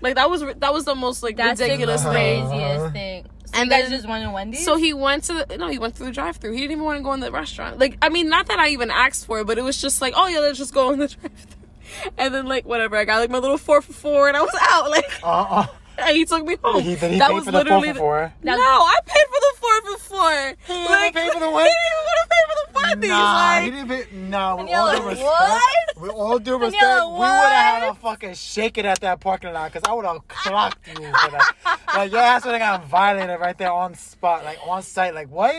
[0.00, 3.24] Like, that was that was the most like That's ridiculous the craziest thing.
[3.46, 4.64] So And you guys then- just went to Wendy's?
[4.64, 6.52] So he went to the no, he went through the drive-through.
[6.52, 7.80] He didn't even want to go in the restaurant.
[7.80, 10.14] Like, I mean, not that I even asked for it, but it was just like,
[10.16, 11.63] oh yeah, let's just go in the drive-through.
[12.18, 14.54] And then like whatever, I got like my little four for four, and I was
[14.60, 14.90] out.
[14.90, 15.66] Like, uh-uh.
[15.98, 16.82] and he took me home.
[16.82, 18.32] he, he that pay was for the four for four?
[18.42, 20.54] No, I paid for the four for four.
[20.66, 21.66] He didn't pay for the what?
[21.66, 23.10] He didn't even want to pay for the Wendy's.
[23.10, 24.16] Nah, like, he didn't pay.
[24.16, 27.82] Nah, with all like, due respect, "What?" with all due respect, you're we would have
[27.82, 30.94] had a fucking shake it at that parking lot because I would have clocked you
[30.94, 31.54] for that.
[31.94, 35.14] like your ass would have got violated right there on spot, like on site.
[35.14, 35.54] Like what?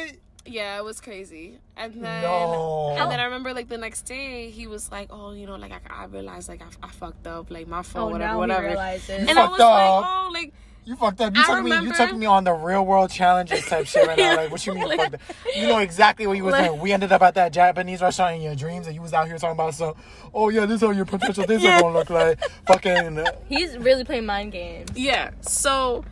[0.46, 1.60] Yeah, it was crazy.
[1.78, 2.96] And then, No.
[2.98, 5.72] and then I remember like the next day, he was like, "Oh, you know, like
[5.72, 8.62] I, I realized like I, I fucked up, like my fault, oh, whatever, now whatever."
[8.64, 9.10] he realizes.
[9.10, 10.06] and I fucked was like, up.
[10.08, 10.54] "Oh, like."
[10.88, 11.36] You fucked up.
[11.36, 11.72] You I took me.
[11.72, 14.36] You remember- took me on the real world challenges type shit right now.
[14.36, 15.22] Like what you mean Like- fucked up?
[15.56, 16.80] You know exactly what you was Like- doing.
[16.80, 19.36] We ended up at that Japanese restaurant in your dreams, and you was out here
[19.40, 19.96] talking about so.
[20.32, 21.78] Oh yeah, this is how your potential dates Yeah.
[21.80, 22.40] are gonna look like.
[22.68, 23.18] Fucking.
[23.18, 24.92] Uh, He's really playing mind games.
[24.96, 25.32] Yeah.
[25.42, 26.06] So,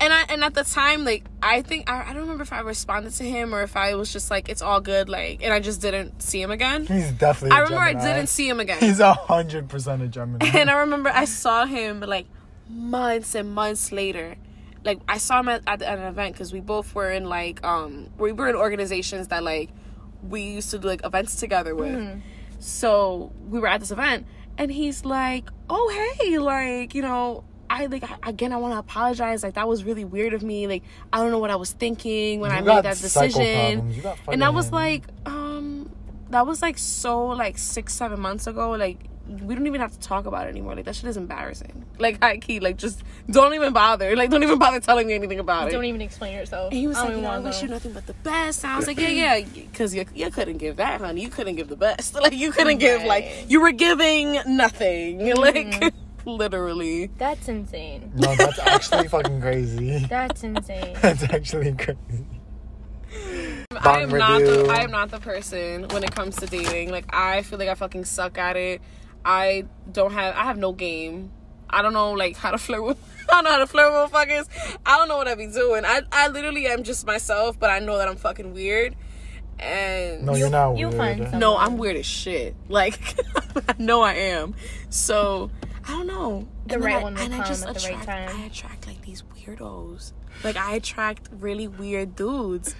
[0.00, 2.60] and I and at the time, like I think I, I don't remember if I
[2.60, 5.60] responded to him or if I was just like it's all good, like, and I
[5.60, 6.86] just didn't see him again.
[6.86, 7.56] He's definitely.
[7.56, 8.78] I a remember I didn't see him again.
[8.80, 10.46] He's a hundred percent a Gemini.
[10.54, 12.26] and I remember I saw him like
[12.68, 14.36] months and months later.
[14.82, 18.08] Like I saw him at, at an event because we both were in like um
[18.18, 19.68] we were in organizations that like
[20.22, 22.22] we used to do like events together with.
[22.58, 24.26] So we were at this event
[24.56, 28.52] and he's like, "Oh hey, like you know." I like I- again.
[28.52, 29.42] I want to apologize.
[29.42, 30.66] Like that was really weird of me.
[30.66, 33.54] Like I don't know what I was thinking when You I made that decision.
[33.78, 33.96] problems.
[33.96, 35.90] You got And I was like, um,
[36.30, 38.72] that was like so like six seven months ago.
[38.72, 38.98] Like
[39.28, 40.74] we don't even have to talk about it anymore.
[40.74, 41.84] Like that shit is embarrassing.
[42.00, 44.16] Like high key, like just don't even bother.
[44.16, 45.70] Like don't even bother telling me anything about it.
[45.70, 46.72] Don't even explain yourself.
[46.72, 48.14] And he was I like, don't you know, I wish wanna you nothing but the
[48.14, 48.64] best.
[48.64, 49.08] And I was like, yeah,
[49.38, 51.20] yeah, because you, you couldn't give that, honey.
[51.22, 52.14] You couldn't give the best.
[52.20, 55.20] Like you couldn't give like you were giving nothing.
[55.36, 55.94] Like
[56.26, 57.06] literally.
[57.18, 58.12] That's insane.
[58.14, 59.98] No, that's actually fucking crazy.
[60.06, 60.96] That's insane.
[61.02, 62.26] That's actually crazy.
[63.72, 64.66] Um, I am Bong not the.
[64.70, 66.90] I am not the person when it comes to dating.
[66.90, 68.80] Like I feel like I fucking suck at it.
[69.24, 71.32] I don't have I have no game.
[71.68, 72.98] I don't know like how to flirt with
[73.30, 74.78] I don't know how to flirt with motherfuckers.
[74.86, 75.84] I don't know what I be doing.
[75.84, 78.94] I I literally am just myself, but I know that I'm fucking weird.
[79.58, 81.18] And No, you're not you'll weird.
[81.28, 82.54] find no, I'm weird as shit.
[82.68, 82.98] Like
[83.68, 84.54] I know I am.
[84.88, 85.50] So
[85.86, 86.46] I don't know.
[86.66, 88.40] The And right I- one will and I come just at the right attract- time.
[88.42, 90.12] I attract like these weirdos.
[90.44, 92.74] Like I attract really weird dudes.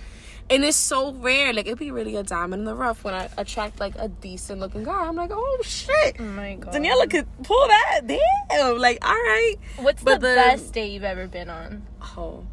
[0.49, 1.53] And it's so rare.
[1.53, 4.59] Like it'd be really a diamond in the rough when I attract like a decent
[4.61, 5.07] looking guy.
[5.07, 6.17] I'm like, oh shit.
[6.19, 6.73] Oh my god.
[6.73, 8.01] Daniella could pull that.
[8.07, 8.79] Damn.
[8.79, 9.55] Like, all right.
[9.77, 11.87] What's but the the- best date you've ever been on?
[12.17, 12.45] Oh,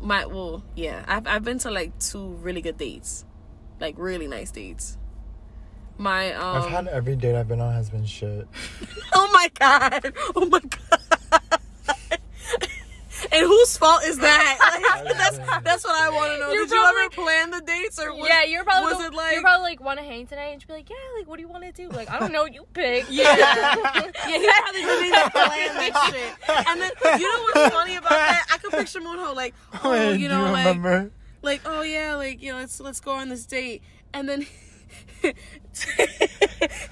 [0.00, 1.04] my well, yeah.
[1.06, 3.24] I've I've been to like two really good dates,
[3.80, 4.98] like really nice dates.
[5.98, 6.62] My um.
[6.62, 8.46] I've had every date I've been on has been shit.
[9.14, 10.12] oh my god!
[10.34, 11.60] Oh my god!
[13.32, 14.58] and whose fault is that?
[15.06, 16.52] Like, that's that's what I want to know.
[16.52, 19.14] You're Did you ever plan the dates or was, yeah, you're probably was the- it
[19.14, 21.36] like you're probably like want to hang tonight, and she'd be like, yeah, like what
[21.36, 21.88] do you want to do?
[21.88, 23.06] Like I don't know, you pick.
[23.08, 23.36] Yeah.
[23.36, 26.66] yeah, he probably didn't even plan that shit.
[26.68, 28.46] And then you know what's funny about that?
[28.52, 31.10] I could picture Moonho like, oh, Wait, you do know, you like remember?
[31.42, 33.80] like oh yeah like yeah let's let's go on this date
[34.12, 34.46] and then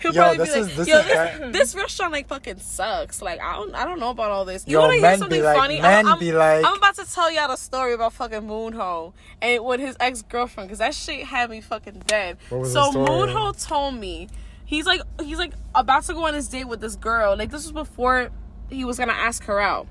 [0.01, 2.59] he'll Yo, probably this be is- like this yo is this, this restaurant like fucking
[2.59, 3.23] sucks.
[3.23, 4.65] Like I don't I don't know about all this.
[4.67, 5.81] You Yo, want to hear something like- funny?
[5.81, 9.81] I'm, be like- I'm about to tell y'all the story about fucking Moonho and with
[9.81, 12.39] his ex girlfriend because that shit had me fucking dead.
[12.51, 12.57] So?
[12.93, 14.29] Moonho told me
[14.65, 17.37] he's like he's like about to go on his date with this girl.
[17.37, 18.31] Like this was before
[18.71, 19.87] he was gonna ask her out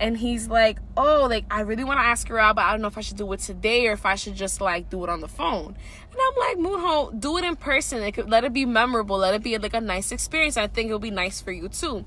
[0.00, 2.82] and he's like, "Oh, like I really want to ask her out, but I don't
[2.82, 5.10] know if I should do it today or if I should just like do it
[5.10, 5.76] on the phone."
[6.12, 8.02] And I'm like, "Moonho, do it in person.
[8.02, 9.18] It could, let it be memorable.
[9.18, 10.56] Let it be like a nice experience.
[10.56, 12.04] I think it'll be nice for you too."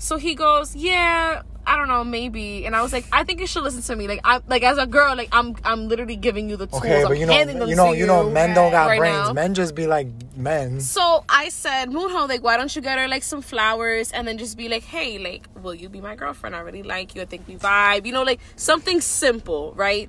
[0.00, 3.46] So he goes, "Yeah, I don't know, maybe." And I was like, "I think you
[3.46, 4.08] should listen to me.
[4.08, 6.82] Like I like as a girl, like I'm I'm literally giving you the tools.
[6.82, 8.98] Okay, but you know, handing them you know, to you know, men don't got right
[8.98, 9.28] brains.
[9.28, 9.32] now.
[9.34, 10.80] Men just be like men.
[10.80, 14.38] So I said, Moonho, like, why don't you get her like some flowers and then
[14.38, 16.56] just be like, hey, like, will you be my girlfriend?
[16.56, 17.20] I really like you.
[17.20, 18.06] I think we vibe.
[18.06, 20.08] You know, like something simple, right?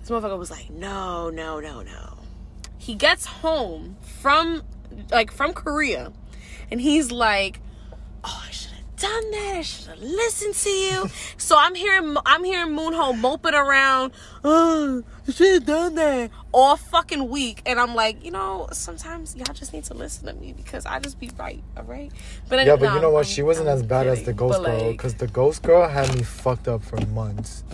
[0.00, 2.18] This motherfucker was like, no, no, no, no.
[2.76, 4.62] He gets home from
[5.10, 6.12] like from Korea
[6.70, 7.60] and he's like,
[8.22, 9.54] oh, I should have done that.
[9.56, 11.10] I should have listened to you.
[11.36, 14.12] so I'm hearing I'm hearing Moonho moping around.
[14.46, 17.62] Oh, you should have done that all fucking week.
[17.66, 20.98] And I'm like, you know, sometimes y'all just need to listen to me because I
[21.00, 22.12] just be right, all right.
[22.48, 23.26] But anyway, Yeah, but nah, you know what?
[23.26, 25.62] I'm- She wasn't I'm as bad as the ghost But, girl like, because the ghost
[25.62, 27.64] girl had me fucked up for months.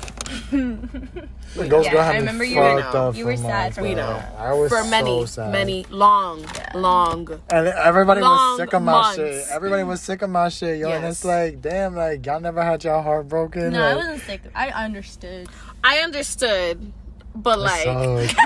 [0.50, 3.36] the ghost Yeah, girl I had me remember you were- fucked up you for were
[3.36, 3.76] sad months.
[3.78, 5.52] for we know I was for many, so sad.
[5.52, 6.44] many long,
[6.74, 7.28] long.
[7.50, 9.16] And everybody long was sick of my months.
[9.16, 9.44] shit.
[9.50, 10.90] Everybody was sick of my shit, yo.
[10.90, 13.72] And it's like, damn, like y'all never had y'all heart broken.
[13.72, 14.42] No, I wasn't sick.
[14.54, 15.48] I understood.
[15.82, 16.92] I understood,
[17.34, 18.34] but like.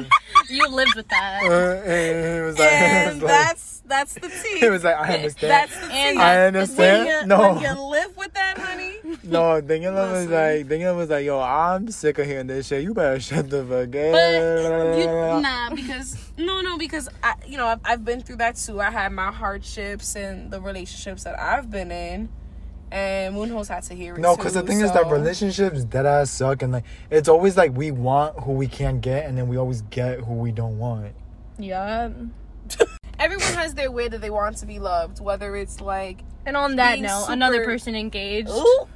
[0.50, 1.42] You lived with that.
[1.44, 4.66] Uh, and was like, and was like, that's that's the tea.
[4.66, 5.50] it was like, I understand.
[5.50, 6.22] That's the And tea.
[6.22, 7.08] I When understand.
[7.22, 7.54] you, No.
[7.54, 8.92] when you live with that, honey.
[9.24, 12.82] No, Daniella was like, Daniella was like, yo, I'm sick of hearing this shit.
[12.82, 15.40] You better shut the fuck But you, up.
[15.42, 18.82] nah, because no, no, because I, you know, I've, I've been through that too.
[18.82, 22.28] I had my hardships and the relationships that I've been in,
[22.90, 24.20] and Moonho's had to hear it.
[24.20, 27.56] No, because the too, thing is that relationships dead ass suck, and like it's always
[27.56, 30.78] like we want who we can't get, and then we always get who we don't
[30.78, 31.12] want.
[31.58, 32.10] Yeah.
[33.18, 36.76] everyone has their way that they want to be loved, whether it's like, And on
[36.76, 38.50] that Being note, another person engaged.
[38.50, 38.86] ooh,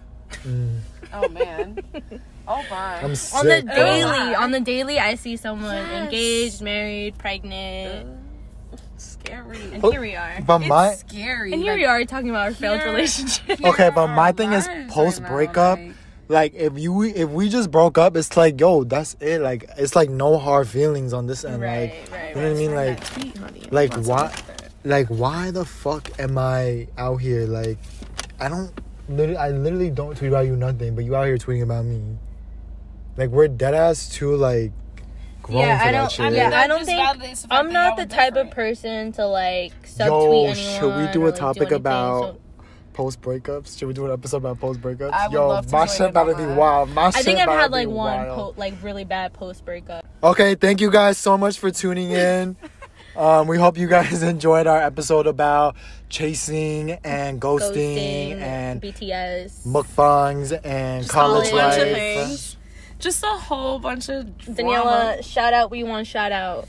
[0.45, 0.81] Mm.
[1.15, 1.79] oh man,
[2.49, 3.75] oh my, I'm On the bro.
[3.75, 6.03] daily, on the daily, I see someone Yes.
[6.05, 8.07] engaged, married, pregnant,
[9.29, 9.59] scary.
[9.73, 10.41] and here we are.
[10.47, 11.53] But It's my scary.
[11.53, 13.59] And here like, we are talking about our failed Here- relationship.
[13.59, 15.79] here Okay, but my thing is post breakup.
[15.79, 15.95] like-
[16.31, 19.41] like if you if we just broke up, it's like yo, that's it.
[19.41, 21.63] Like it's like no hard feelings on this end.
[21.63, 22.75] right, Like right, you know what I mean?
[22.75, 23.69] Like that tweet, honey.
[23.71, 24.71] like, Let's why- look at that.
[24.85, 27.47] like why the fuck am I out here?
[27.47, 27.79] Like
[28.39, 28.71] I don't
[29.09, 32.19] literally I literally don't tweet about you nothing, but you out here tweeting about me.
[33.17, 34.73] Like we're dead ass too like
[35.49, 36.11] grown Yeah, for I don't.
[36.13, 36.21] shit.
[36.21, 39.13] I mean, That I don't think validates the I'm not the were type of person
[39.13, 40.55] to like subtweet Yo, anyone.
[40.55, 42.41] should we do or, a like, topic anything, about so-
[42.93, 43.79] post breakups?
[43.79, 45.13] Should we do an episode about post breakups?
[45.13, 46.91] I would Yo, love to my do shit it about to be wild.
[46.91, 48.55] My I shit think I've had like one wild.
[48.57, 50.05] po- like really bad post breakup.
[50.23, 52.57] Okay, thank you guys so much for tuning in.
[53.17, 55.75] Um, we hope you guys enjoyed our episode about
[56.09, 59.67] chasing and ghosting, Ghosting, and BTS.
[59.67, 62.57] mukbangs and Just college a whole bunch life.
[62.99, 63.21] Of things.
[63.21, 65.71] Just a whole bunch of Daniella, shout out.
[65.71, 66.67] We want shout out.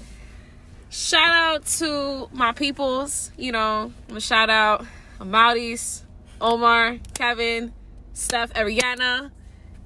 [0.89, 3.31] Shout out to my peoples.
[3.37, 4.85] You know, I'm a shout out
[5.21, 6.03] Amadis,
[6.41, 7.73] Omar, Kevin,
[8.13, 9.31] Steph, Ariana,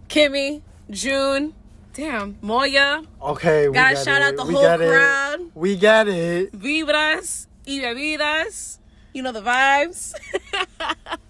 [0.07, 1.53] Kimmy, June.
[1.93, 3.03] Damn, Moya.
[3.21, 4.25] Okay, we Gotta get shout it.
[4.25, 4.89] out the we whole get it.
[4.89, 5.51] crowd.
[5.53, 6.51] We got it.
[6.51, 8.79] Vibras, y bebidas.
[9.13, 10.13] You know the vibes.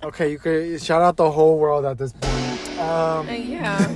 [0.03, 2.79] Okay, you could shout out the whole world at this point.
[2.79, 3.87] Um, And yeah.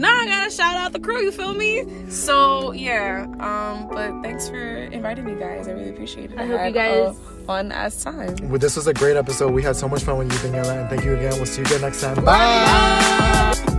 [0.00, 1.84] Nah, I gotta shout out the crew, you feel me?
[2.08, 5.68] So yeah, um, but thanks for inviting me guys.
[5.68, 6.38] I really appreciate it.
[6.38, 8.34] I hope you guys- a fun ass time.
[8.48, 9.52] well, this was a great episode.
[9.52, 11.32] We had so much fun with you, Daniella, and thank you again.
[11.36, 12.14] We'll see you again next time.
[12.24, 13.52] Bye.
[13.66, 13.76] Bye.